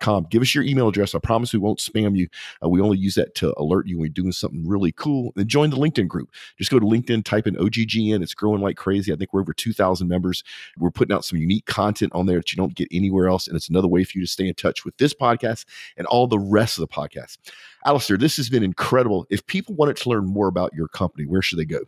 com. 0.00 0.26
Give 0.30 0.42
us 0.42 0.54
your 0.54 0.64
email 0.64 0.88
address. 0.88 1.14
I 1.14 1.18
promise 1.18 1.52
we 1.52 1.58
won't 1.58 1.78
spam 1.78 2.16
you. 2.16 2.28
Uh, 2.62 2.68
we 2.68 2.80
only 2.80 2.98
use 2.98 3.14
that 3.14 3.34
to 3.36 3.54
alert 3.58 3.86
you 3.86 3.96
when 3.96 4.04
we're 4.04 4.12
doing 4.12 4.32
something 4.32 4.66
really 4.66 4.92
cool. 4.92 5.32
And 5.36 5.48
join 5.48 5.70
the 5.70 5.76
LinkedIn 5.76 6.08
group. 6.08 6.30
Just 6.58 6.70
go 6.70 6.78
to 6.78 6.86
LinkedIn, 6.86 7.24
type 7.24 7.46
in 7.46 7.56
OGGN. 7.56 8.22
It's 8.22 8.34
growing 8.34 8.60
like 8.60 8.76
crazy. 8.76 9.12
I 9.12 9.16
think 9.16 9.32
we're 9.32 9.40
over 9.40 9.52
2,000 9.52 10.08
members. 10.08 10.44
We're 10.78 10.90
putting 10.90 11.14
out 11.14 11.24
some 11.24 11.38
unique 11.38 11.66
content 11.66 12.12
on 12.14 12.26
there 12.26 12.38
that 12.38 12.52
you 12.52 12.56
don't 12.56 12.74
get 12.74 12.88
anywhere 12.92 13.28
else. 13.28 13.46
And 13.46 13.56
it's 13.56 13.68
another 13.68 13.88
way 13.88 14.04
for 14.04 14.18
you 14.18 14.24
to 14.24 14.30
stay 14.30 14.48
in 14.48 14.54
touch 14.54 14.84
with 14.84 14.96
this 14.98 15.14
podcast 15.14 15.64
and 15.96 16.06
all 16.06 16.26
the 16.26 16.38
rest 16.38 16.78
of 16.78 16.82
the 16.82 16.94
podcast. 16.94 17.38
Alistair, 17.84 18.16
this 18.16 18.36
has 18.36 18.48
been 18.48 18.62
incredible. 18.62 19.26
If 19.30 19.46
people 19.46 19.74
wanted 19.74 19.96
to 19.98 20.08
learn 20.08 20.26
more 20.26 20.48
about 20.48 20.74
your 20.74 20.88
company, 20.88 21.26
where 21.26 21.42
should 21.42 21.58
they 21.58 21.64
go? 21.64 21.80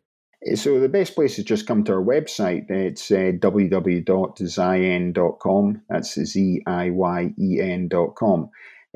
So 0.55 0.81
the 0.81 0.89
best 0.89 1.15
place 1.15 1.39
is 1.39 1.45
just 1.45 1.67
come 1.67 1.85
to 1.85 1.93
our 1.93 2.03
website. 2.03 2.71
It's 2.71 3.11
uh, 3.11 3.33
www.ziyen.com. 3.39 5.83
That's 5.89 6.19
Z-I-Y-E-N.com. 6.19 6.71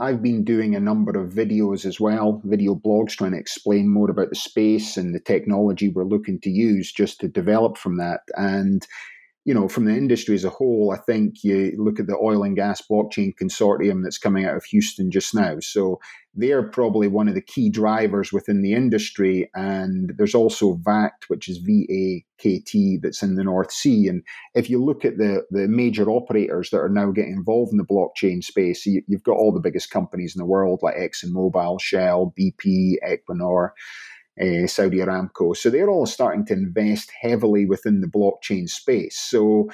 I've 0.01 0.23
been 0.23 0.43
doing 0.43 0.75
a 0.75 0.81
number 0.81 1.21
of 1.21 1.33
videos 1.33 1.87
as 1.87 2.01
well, 2.01 2.41
video 2.45 2.75
blogs 2.75 3.11
trying 3.11 3.31
to 3.33 3.39
explain 3.39 3.89
more 3.89 4.11
about 4.11 4.31
the 4.31 4.37
space 4.37 4.97
and 4.97 5.15
the 5.15 5.21
technology 5.21 5.89
we're 5.89 6.05
looking 6.05 6.41
to 6.41 6.51
use 6.51 6.91
just 6.91 7.21
to 7.21 7.29
develop 7.29 7.77
from 7.77 7.99
that. 7.99 8.23
And 8.37 8.85
you 9.45 9.53
know, 9.53 9.69
from 9.69 9.85
the 9.85 9.93
industry 9.93 10.35
as 10.35 10.45
a 10.45 10.51
whole, 10.51 10.91
I 10.91 10.97
think 10.99 11.45
you 11.45 11.75
look 11.77 12.01
at 12.01 12.07
the 12.07 12.17
oil 12.17 12.43
and 12.43 12.57
gas 12.57 12.83
blockchain 12.91 13.35
consortium 13.41 14.03
that's 14.03 14.17
coming 14.17 14.47
out 14.47 14.57
of 14.57 14.65
Houston 14.65 15.11
just 15.11 15.35
now. 15.35 15.57
So 15.61 16.01
they're 16.33 16.63
probably 16.63 17.09
one 17.09 17.29
of 17.29 17.35
the 17.35 17.43
key 17.43 17.69
drivers 17.69 18.33
within 18.33 18.63
the 18.63 18.73
industry. 18.73 19.51
And 19.55 20.15
there's 20.17 20.35
also 20.35 20.77
VAKT, 20.77 21.29
which 21.29 21.49
is 21.49 21.59
V 21.59 21.87
A 21.91 22.43
K 22.43 22.59
T, 22.59 22.99
that's 23.03 23.23
in 23.23 23.35
the 23.35 23.45
North 23.45 23.71
Sea. 23.71 24.09
And 24.09 24.23
if 24.55 24.71
you 24.71 24.83
look 24.83 25.05
at 25.05 25.19
the, 25.19 25.43
the 25.51 25.69
major 25.69 26.09
operators 26.09 26.71
that 26.71 26.81
are 26.81 26.89
now 26.89 27.11
getting 27.11 27.35
involved 27.35 27.71
in 27.73 27.79
the 27.79 27.85
blockchain 27.85 28.43
space, 28.43 28.87
you, 28.87 29.03
you've 29.07 29.23
got 29.25 29.37
all 29.37 29.53
the 29.53 29.61
biggest 29.61 29.91
companies 29.91 30.35
in 30.35 30.39
the 30.39 30.47
world 30.47 30.81
like 30.83 30.97
ExxonMobil, 30.97 31.81
Shell, 31.83 32.33
BP, 32.39 32.95
Equinor 33.07 33.71
uh, 34.41 34.67
Saudi 34.67 34.99
Aramco. 34.99 35.57
So 35.57 35.71
they're 35.71 35.91
all 35.91 36.07
starting 36.07 36.45
to 36.47 36.53
invest 36.53 37.13
heavily 37.21 37.67
within 37.67 38.01
the 38.01 38.07
blockchain 38.07 38.69
space. 38.69 39.19
So 39.19 39.71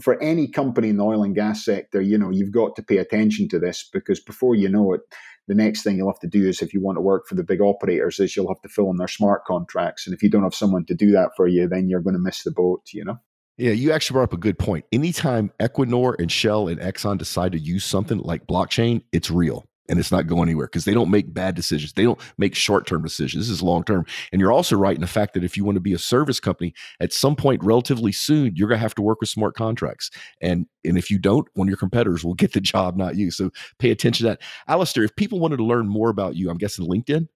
for 0.00 0.20
any 0.22 0.48
company 0.48 0.90
in 0.90 0.98
the 0.98 1.04
oil 1.04 1.22
and 1.22 1.34
gas 1.34 1.64
sector, 1.64 2.00
you 2.00 2.18
know, 2.18 2.30
you've 2.30 2.52
got 2.52 2.76
to 2.76 2.82
pay 2.82 2.98
attention 2.98 3.48
to 3.48 3.58
this 3.58 3.88
because 3.92 4.20
before 4.20 4.54
you 4.54 4.68
know 4.68 4.92
it, 4.92 5.00
the 5.48 5.54
next 5.54 5.82
thing 5.82 5.96
you'll 5.96 6.10
have 6.10 6.20
to 6.20 6.26
do 6.26 6.46
is 6.46 6.60
if 6.60 6.74
you 6.74 6.80
want 6.80 6.96
to 6.96 7.02
work 7.02 7.26
for 7.26 7.34
the 7.34 7.44
big 7.44 7.60
operators 7.60 8.18
is 8.18 8.36
you'll 8.36 8.48
have 8.48 8.60
to 8.62 8.68
fill 8.68 8.90
in 8.90 8.96
their 8.96 9.08
smart 9.08 9.44
contracts. 9.44 10.06
And 10.06 10.14
if 10.14 10.22
you 10.22 10.28
don't 10.28 10.42
have 10.42 10.54
someone 10.54 10.84
to 10.86 10.94
do 10.94 11.12
that 11.12 11.30
for 11.36 11.46
you, 11.46 11.68
then 11.68 11.88
you're 11.88 12.00
going 12.00 12.14
to 12.14 12.20
miss 12.20 12.42
the 12.42 12.50
boat, 12.50 12.82
you 12.92 13.04
know? 13.04 13.18
Yeah, 13.56 13.70
you 13.70 13.92
actually 13.92 14.14
brought 14.14 14.24
up 14.24 14.32
a 14.34 14.38
good 14.38 14.58
point. 14.58 14.84
Anytime 14.92 15.50
Equinor 15.60 16.16
and 16.18 16.30
Shell 16.30 16.68
and 16.68 16.78
Exxon 16.78 17.16
decide 17.16 17.52
to 17.52 17.58
use 17.58 17.84
something 17.84 18.18
like 18.18 18.46
blockchain, 18.46 19.02
it's 19.12 19.30
real 19.30 19.66
and 19.88 19.98
it's 19.98 20.12
not 20.12 20.26
going 20.26 20.48
anywhere 20.48 20.66
because 20.66 20.84
they 20.84 20.94
don't 20.94 21.10
make 21.10 21.32
bad 21.32 21.54
decisions. 21.54 21.92
They 21.92 22.04
don't 22.04 22.20
make 22.38 22.54
short 22.54 22.86
term 22.86 23.02
decisions. 23.02 23.46
This 23.46 23.54
is 23.54 23.62
long 23.62 23.84
term. 23.84 24.04
And 24.32 24.40
you're 24.40 24.52
also 24.52 24.76
right 24.76 24.94
in 24.94 25.00
the 25.00 25.06
fact 25.06 25.34
that 25.34 25.44
if 25.44 25.56
you 25.56 25.64
want 25.64 25.76
to 25.76 25.80
be 25.80 25.92
a 25.92 25.98
service 25.98 26.40
company, 26.40 26.74
at 27.00 27.12
some 27.12 27.36
point 27.36 27.62
relatively 27.62 28.12
soon, 28.12 28.54
you're 28.56 28.68
going 28.68 28.78
to 28.78 28.82
have 28.82 28.94
to 28.96 29.02
work 29.02 29.20
with 29.20 29.28
smart 29.28 29.54
contracts. 29.54 30.10
And 30.40 30.66
and 30.84 30.96
if 30.96 31.10
you 31.10 31.18
don't, 31.18 31.46
one 31.54 31.68
of 31.68 31.70
your 31.70 31.78
competitors 31.78 32.24
will 32.24 32.34
get 32.34 32.52
the 32.52 32.60
job, 32.66 32.96
not 32.96 33.16
you. 33.16 33.30
So 33.30 33.50
pay 33.78 33.90
attention 33.90 34.26
to 34.26 34.30
that. 34.30 34.42
Alistair, 34.68 35.04
if 35.04 35.16
people 35.16 35.40
wanted 35.40 35.58
to 35.58 35.64
learn 35.64 35.88
more 35.88 36.10
about 36.10 36.36
you, 36.36 36.50
I'm 36.50 36.58
guessing 36.58 36.86
LinkedIn. 36.86 37.28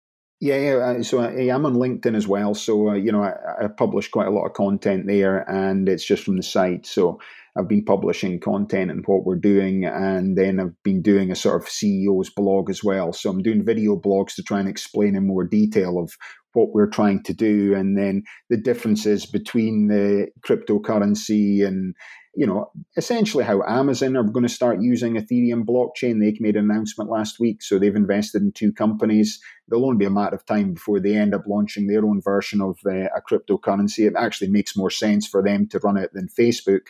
Yeah, 0.40 0.56
yeah. 0.56 1.02
So 1.02 1.18
I, 1.18 1.32
am 1.32 1.66
on 1.66 1.74
LinkedIn 1.74 2.14
as 2.14 2.28
well. 2.28 2.54
So 2.54 2.90
uh, 2.90 2.94
you 2.94 3.10
know, 3.10 3.22
I, 3.22 3.64
I 3.64 3.68
publish 3.68 4.08
quite 4.08 4.28
a 4.28 4.30
lot 4.30 4.46
of 4.46 4.52
content 4.52 5.06
there, 5.06 5.48
and 5.50 5.88
it's 5.88 6.04
just 6.04 6.22
from 6.22 6.36
the 6.36 6.44
site. 6.44 6.86
So 6.86 7.20
I've 7.58 7.68
been 7.68 7.84
publishing 7.84 8.38
content 8.38 8.90
and 8.90 9.04
what 9.06 9.24
we're 9.24 9.36
doing, 9.36 9.84
and 9.84 10.38
then 10.38 10.60
I've 10.60 10.82
been 10.84 11.02
doing 11.02 11.30
a 11.30 11.36
sort 11.36 11.60
of 11.60 11.68
CEO's 11.68 12.30
blog 12.30 12.70
as 12.70 12.84
well. 12.84 13.12
So 13.12 13.30
I'm 13.30 13.42
doing 13.42 13.64
video 13.64 13.96
blogs 13.96 14.34
to 14.36 14.42
try 14.42 14.60
and 14.60 14.68
explain 14.68 15.16
in 15.16 15.26
more 15.26 15.44
detail 15.44 15.98
of 15.98 16.12
what 16.52 16.72
we're 16.72 16.88
trying 16.88 17.22
to 17.24 17.34
do, 17.34 17.74
and 17.74 17.98
then 17.98 18.22
the 18.48 18.56
differences 18.56 19.26
between 19.26 19.88
the 19.88 20.28
cryptocurrency 20.46 21.66
and 21.66 21.94
you 22.38 22.46
know, 22.46 22.70
essentially 22.96 23.42
how 23.42 23.64
Amazon 23.66 24.16
are 24.16 24.22
going 24.22 24.46
to 24.46 24.48
start 24.48 24.80
using 24.80 25.14
Ethereum 25.14 25.64
blockchain. 25.64 26.20
They 26.20 26.36
made 26.38 26.54
an 26.54 26.70
announcement 26.70 27.10
last 27.10 27.40
week, 27.40 27.62
so 27.62 27.80
they've 27.80 27.96
invested 27.96 28.42
in 28.42 28.52
two 28.52 28.72
companies. 28.72 29.40
There'll 29.66 29.84
only 29.84 29.98
be 29.98 30.04
a 30.04 30.10
matter 30.10 30.36
of 30.36 30.46
time 30.46 30.74
before 30.74 31.00
they 31.00 31.16
end 31.16 31.34
up 31.34 31.42
launching 31.48 31.88
their 31.88 32.04
own 32.04 32.20
version 32.22 32.60
of 32.60 32.78
uh, 32.86 33.06
a 33.06 33.20
cryptocurrency. 33.28 34.06
It 34.06 34.14
actually 34.16 34.50
makes 34.50 34.76
more 34.76 34.90
sense 34.90 35.26
for 35.26 35.42
them 35.42 35.66
to 35.70 35.80
run 35.80 35.96
it 35.96 36.10
than 36.12 36.28
Facebook 36.28 36.82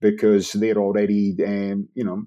because 0.00 0.52
they're 0.52 0.78
already, 0.78 1.36
um, 1.46 1.88
you 1.94 2.04
know, 2.04 2.24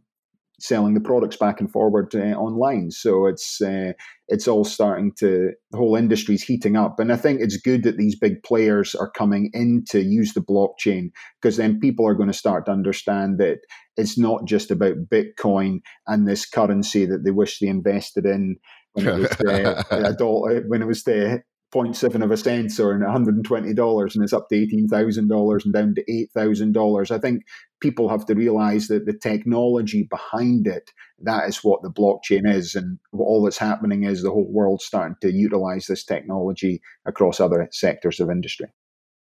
selling 0.59 0.93
the 0.93 1.01
products 1.01 1.35
back 1.35 1.59
and 1.59 1.71
forward 1.71 2.13
uh, 2.15 2.35
online. 2.37 2.89
So 2.91 3.25
it's 3.25 3.61
uh, 3.61 3.93
it's 4.27 4.47
all 4.47 4.63
starting 4.63 5.11
to 5.19 5.51
the 5.71 5.77
whole 5.77 5.95
industry's 5.95 6.43
heating 6.43 6.75
up, 6.77 6.99
and 6.99 7.11
I 7.11 7.17
think 7.17 7.41
it's 7.41 7.57
good 7.57 7.83
that 7.83 7.97
these 7.97 8.17
big 8.17 8.41
players 8.43 8.95
are 8.95 9.11
coming 9.11 9.49
in 9.53 9.83
to 9.89 10.01
use 10.01 10.33
the 10.33 10.41
blockchain 10.41 11.09
because 11.41 11.57
then 11.57 11.79
people 11.79 12.07
are 12.07 12.15
going 12.15 12.31
to 12.31 12.37
start 12.37 12.65
to 12.65 12.71
understand 12.71 13.39
that 13.39 13.59
it's 13.97 14.17
not 14.17 14.45
just 14.45 14.71
about 14.71 15.09
Bitcoin 15.11 15.79
and 16.07 16.27
this 16.27 16.47
currency 16.47 17.05
that 17.05 17.23
they 17.25 17.31
wish 17.31 17.59
they 17.59 17.67
invested 17.67 18.25
in 18.25 18.55
when 18.93 19.07
it 19.07 19.19
was 19.19 19.31
uh, 19.47 19.83
a 19.91 20.13
dollar, 20.13 20.61
when 20.67 20.81
it 20.81 20.87
was 20.87 21.03
the 21.03 21.41
0.7 21.73 22.23
of 22.23 22.31
a 22.31 22.37
cent 22.37 22.79
or 22.79 22.97
$120 22.97 24.15
and 24.15 24.23
it's 24.23 24.33
up 24.33 24.47
to 24.49 24.55
$18,000 24.55 25.65
and 25.65 25.73
down 25.73 25.95
to 25.95 26.03
$8,000. 26.37 27.11
I 27.11 27.17
think 27.17 27.43
people 27.79 28.09
have 28.09 28.25
to 28.27 28.35
realize 28.35 28.87
that 28.87 29.05
the 29.05 29.17
technology 29.17 30.03
behind 30.03 30.67
it, 30.67 30.91
that 31.23 31.47
is 31.47 31.63
what 31.63 31.81
the 31.81 31.89
blockchain 31.89 32.47
is. 32.47 32.75
And 32.75 32.99
all 33.11 33.43
that's 33.43 33.57
happening 33.57 34.03
is 34.03 34.21
the 34.21 34.29
whole 34.29 34.51
world's 34.51 34.85
starting 34.85 35.15
to 35.21 35.31
utilize 35.31 35.87
this 35.87 36.03
technology 36.03 36.81
across 37.05 37.39
other 37.39 37.67
sectors 37.71 38.19
of 38.19 38.29
industry. 38.29 38.67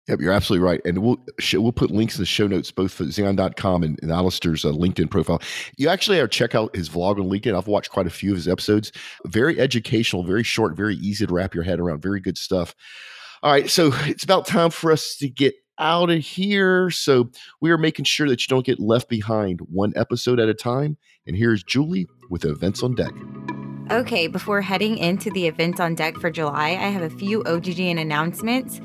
Yep, 0.08 0.22
you're 0.22 0.34
absolutely 0.34 0.66
right. 0.66 0.82
And 0.86 1.00
we'll 1.00 1.18
we'll 1.54 1.72
put 1.72 1.90
links 1.90 2.16
in 2.16 2.22
the 2.22 2.28
show 2.28 2.46
notes 2.46 2.70
both 2.70 2.94
for 2.94 3.06
Ziyen.com 3.06 3.84
and, 3.84 4.00
and 4.04 4.12
Alistair's 4.12 4.64
uh, 4.64 4.70
LinkedIn 4.70 5.10
profile. 5.10 5.42
You 5.78 5.90
actually 5.90 6.18
have 6.18 6.30
to 6.30 6.38
check 6.38 6.54
out 6.54 6.76
his 6.76 6.90
vlog 6.90 7.20
on 7.20 7.30
LinkedIn. 7.30 7.58
I've 7.58 7.68
watched 7.68 7.92
quite 7.92 8.06
a 8.06 8.12
few 8.12 8.32
of 8.32 8.38
his 8.38 8.48
episodes. 8.48 8.92
Very 9.26 9.60
educational, 9.60 10.24
very 10.24 10.44
short, 10.44 10.78
very 10.78 10.96
easy 10.98 11.26
to 11.26 11.34
wrap 11.34 11.56
your 11.56 11.64
head 11.64 11.80
around. 11.80 12.02
Very 12.02 12.20
good 12.20 12.38
stuff. 12.38 12.76
All 13.42 13.52
right, 13.52 13.70
so 13.70 13.92
it's 14.04 14.24
about 14.24 14.46
time 14.46 14.70
for 14.70 14.92
us 14.92 15.16
to 15.18 15.30
get 15.30 15.56
out 15.78 16.10
of 16.10 16.20
here. 16.20 16.90
So 16.90 17.30
we 17.60 17.72
are 17.72 17.78
making 17.78 18.06
sure 18.06 18.28
that 18.30 18.42
you 18.42 18.48
don't 18.48 18.66
get 18.66 18.80
left 18.80 19.10
behind 19.10 19.60
one 19.62 19.94
episode 19.96 20.40
at 20.40 20.50
a 20.50 20.54
time. 20.54 20.98
And 21.28 21.36
here's 21.36 21.64
Julie 21.64 22.08
with 22.30 22.46
events 22.46 22.84
on 22.84 22.96
deck. 22.96 23.14
Okay, 23.92 24.28
before 24.28 24.62
heading 24.62 24.98
into 24.98 25.30
the 25.32 25.48
events 25.48 25.80
on 25.80 25.94
deck 25.94 26.16
for 26.18 26.32
July, 26.32 26.70
I 26.70 26.90
have 26.90 27.04
a 27.04 27.10
few 27.10 27.44
OGGN 27.44 28.00
announcements 28.00 28.82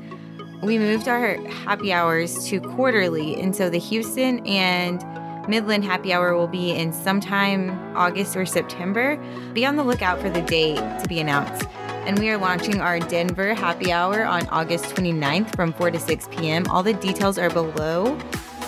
we 0.61 0.77
moved 0.77 1.07
our 1.07 1.35
happy 1.49 1.91
hours 1.91 2.45
to 2.47 2.59
quarterly. 2.61 3.39
And 3.39 3.55
so 3.55 3.69
the 3.69 3.79
Houston 3.79 4.45
and 4.45 5.03
Midland 5.47 5.83
happy 5.83 6.13
hour 6.13 6.35
will 6.35 6.47
be 6.47 6.71
in 6.71 6.93
sometime 6.93 7.71
August 7.95 8.35
or 8.35 8.45
September. 8.45 9.17
Be 9.53 9.65
on 9.65 9.75
the 9.75 9.83
lookout 9.83 10.19
for 10.19 10.29
the 10.29 10.41
date 10.41 10.77
to 10.77 11.05
be 11.07 11.19
announced. 11.19 11.67
And 12.05 12.17
we 12.19 12.29
are 12.29 12.37
launching 12.37 12.79
our 12.81 12.99
Denver 12.99 13.53
happy 13.53 13.91
hour 13.91 14.23
on 14.23 14.47
August 14.47 14.85
29th 14.95 15.55
from 15.55 15.73
4 15.73 15.91
to 15.91 15.99
6 15.99 16.27
p.m. 16.31 16.65
All 16.67 16.83
the 16.83 16.93
details 16.93 17.37
are 17.37 17.49
below. 17.49 18.17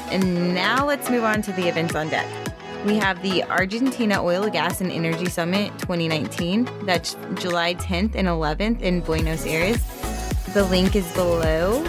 And 0.10 0.53
now 0.53 0.86
let's 0.86 1.10
move 1.10 1.23
on 1.23 1.41
to 1.43 1.51
the 1.53 1.67
events 1.67 1.95
on 1.95 2.10
deck. 2.10 2.27
We 2.86 2.97
have 2.97 3.21
the 3.23 3.43
Argentina 3.43 4.21
Oil, 4.21 4.49
Gas, 4.49 4.82
and 4.82 4.91
Energy 4.91 5.27
Summit 5.27 5.71
2019. 5.79 6.67
That's 6.84 7.15
July 7.36 7.75
10th 7.75 8.15
and 8.15 8.27
11th 8.27 8.82
in 8.82 8.99
Buenos 8.99 9.45
Aires. 9.45 10.12
The 10.54 10.63
link 10.66 10.96
is 10.96 11.12
below. 11.13 11.84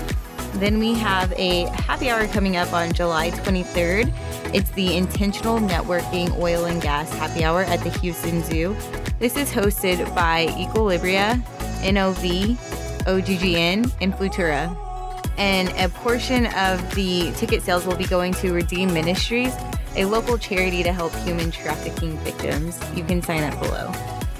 Then 0.55 0.79
we 0.79 0.94
have 0.94 1.31
a 1.33 1.66
happy 1.66 2.09
hour 2.09 2.27
coming 2.29 2.57
up 2.57 2.72
on 2.72 2.94
July 2.94 3.31
23rd. 3.31 4.11
It's 4.55 4.70
the 4.70 4.96
Intentional 4.96 5.59
Networking 5.59 6.35
Oil 6.38 6.64
and 6.64 6.81
Gas 6.81 7.12
Happy 7.12 7.44
Hour 7.44 7.64
at 7.64 7.81
the 7.81 7.90
Houston 7.98 8.42
Zoo. 8.42 8.74
This 9.18 9.37
is 9.37 9.50
hosted 9.50 10.03
by 10.14 10.46
Equilibria, 10.46 11.37
NOV, 11.92 12.57
OGGN, 13.05 13.92
and 14.00 14.14
Flutura. 14.14 14.74
And 15.37 15.68
a 15.79 15.90
portion 15.90 16.46
of 16.46 16.94
the 16.94 17.33
ticket 17.33 17.61
sales 17.61 17.85
will 17.85 17.96
be 17.96 18.07
going 18.07 18.33
to 18.35 18.55
Redeem 18.55 18.94
Ministries, 18.94 19.55
a 19.96 20.07
local 20.07 20.38
charity 20.38 20.83
to 20.85 20.92
help 20.94 21.14
human 21.16 21.50
trafficking 21.50 22.16
victims. 22.20 22.81
You 22.94 23.05
can 23.05 23.20
sign 23.20 23.42
up 23.42 23.61
below. 23.61 23.92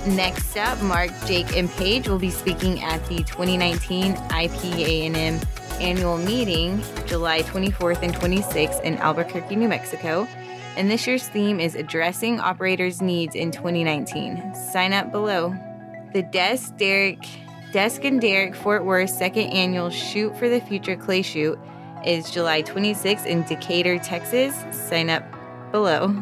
Next 0.07 0.57
up, 0.59 0.83
Mark, 0.83 1.11
Jake, 1.27 1.57
and 1.57 1.71
Paige 1.71 2.09
will 2.09 2.19
be 2.19 2.31
speaking 2.31 2.83
at 2.83 3.03
the 3.07 3.25
2019 3.25 4.15
IPANM 4.15 5.81
annual 5.81 6.19
meeting, 6.19 6.83
July 7.07 7.41
24th 7.43 8.03
and 8.03 8.15
26th 8.15 8.83
in 8.83 8.99
Albuquerque, 8.99 9.57
New 9.57 9.69
Mexico. 9.69 10.29
And 10.77 10.91
this 10.91 11.07
year's 11.07 11.27
theme 11.29 11.59
is 11.59 11.75
Addressing 11.75 12.39
Operators' 12.39 13.01
Needs 13.01 13.35
in 13.35 13.51
2019. 13.51 14.55
Sign 14.55 14.93
up 14.93 15.11
below. 15.11 15.55
The 16.13 16.23
Desk, 16.23 16.77
Derrick, 16.77 17.27
Desk 17.73 18.05
and 18.05 18.21
Derrick 18.21 18.55
Fort 18.55 18.85
Worth 18.85 19.09
second 19.09 19.49
annual 19.51 19.89
Shoot 19.89 20.37
for 20.37 20.51
the 20.51 20.61
Future 20.61 20.97
Clay 20.97 21.23
Shoot 21.23 21.59
is 22.05 22.31
July 22.31 22.63
26th 22.63 23.25
in 23.25 23.43
Decatur, 23.45 23.99
Texas. 23.99 24.55
Sign 24.71 25.09
up 25.09 25.25
below. 25.73 26.15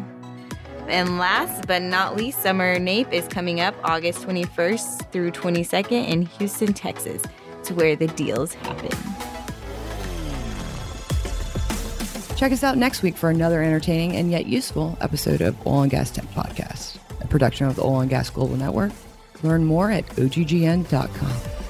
And 0.93 1.19
last 1.19 1.67
but 1.67 1.81
not 1.83 2.17
least, 2.17 2.43
Summer 2.43 2.79
NAPE 2.79 3.13
is 3.13 3.27
coming 3.27 3.61
up 3.61 3.75
August 3.83 4.21
21st 4.21 5.11
through 5.11 5.31
22nd 5.31 6.07
in 6.07 6.27
Houston, 6.27 6.75
Texas. 6.75 7.23
to 7.65 7.75
where 7.75 7.97
the 7.97 8.09
deals 8.09 8.55
happen. 8.55 8.91
Check 12.37 12.53
us 12.53 12.65
out 12.65 12.77
next 12.77 13.03
week 13.03 13.17
for 13.17 13.31
another 13.31 13.63
entertaining 13.63 14.17
and 14.17 14.31
yet 14.31 14.47
useful 14.47 14.99
episode 15.01 15.41
of 15.41 15.57
Oil 15.67 15.83
and 15.83 15.91
Gas 15.91 16.11
Tech 16.11 16.25
Podcast, 16.35 16.99
a 17.21 17.27
production 17.29 17.67
of 17.69 17.77
the 17.77 17.85
Oil 17.85 18.01
and 18.01 18.11
Gas 18.11 18.31
Global 18.31 18.57
Network. 18.57 18.93
Learn 19.43 19.65
more 19.65 19.91
at 19.91 20.05
oggn.com. 20.17 21.62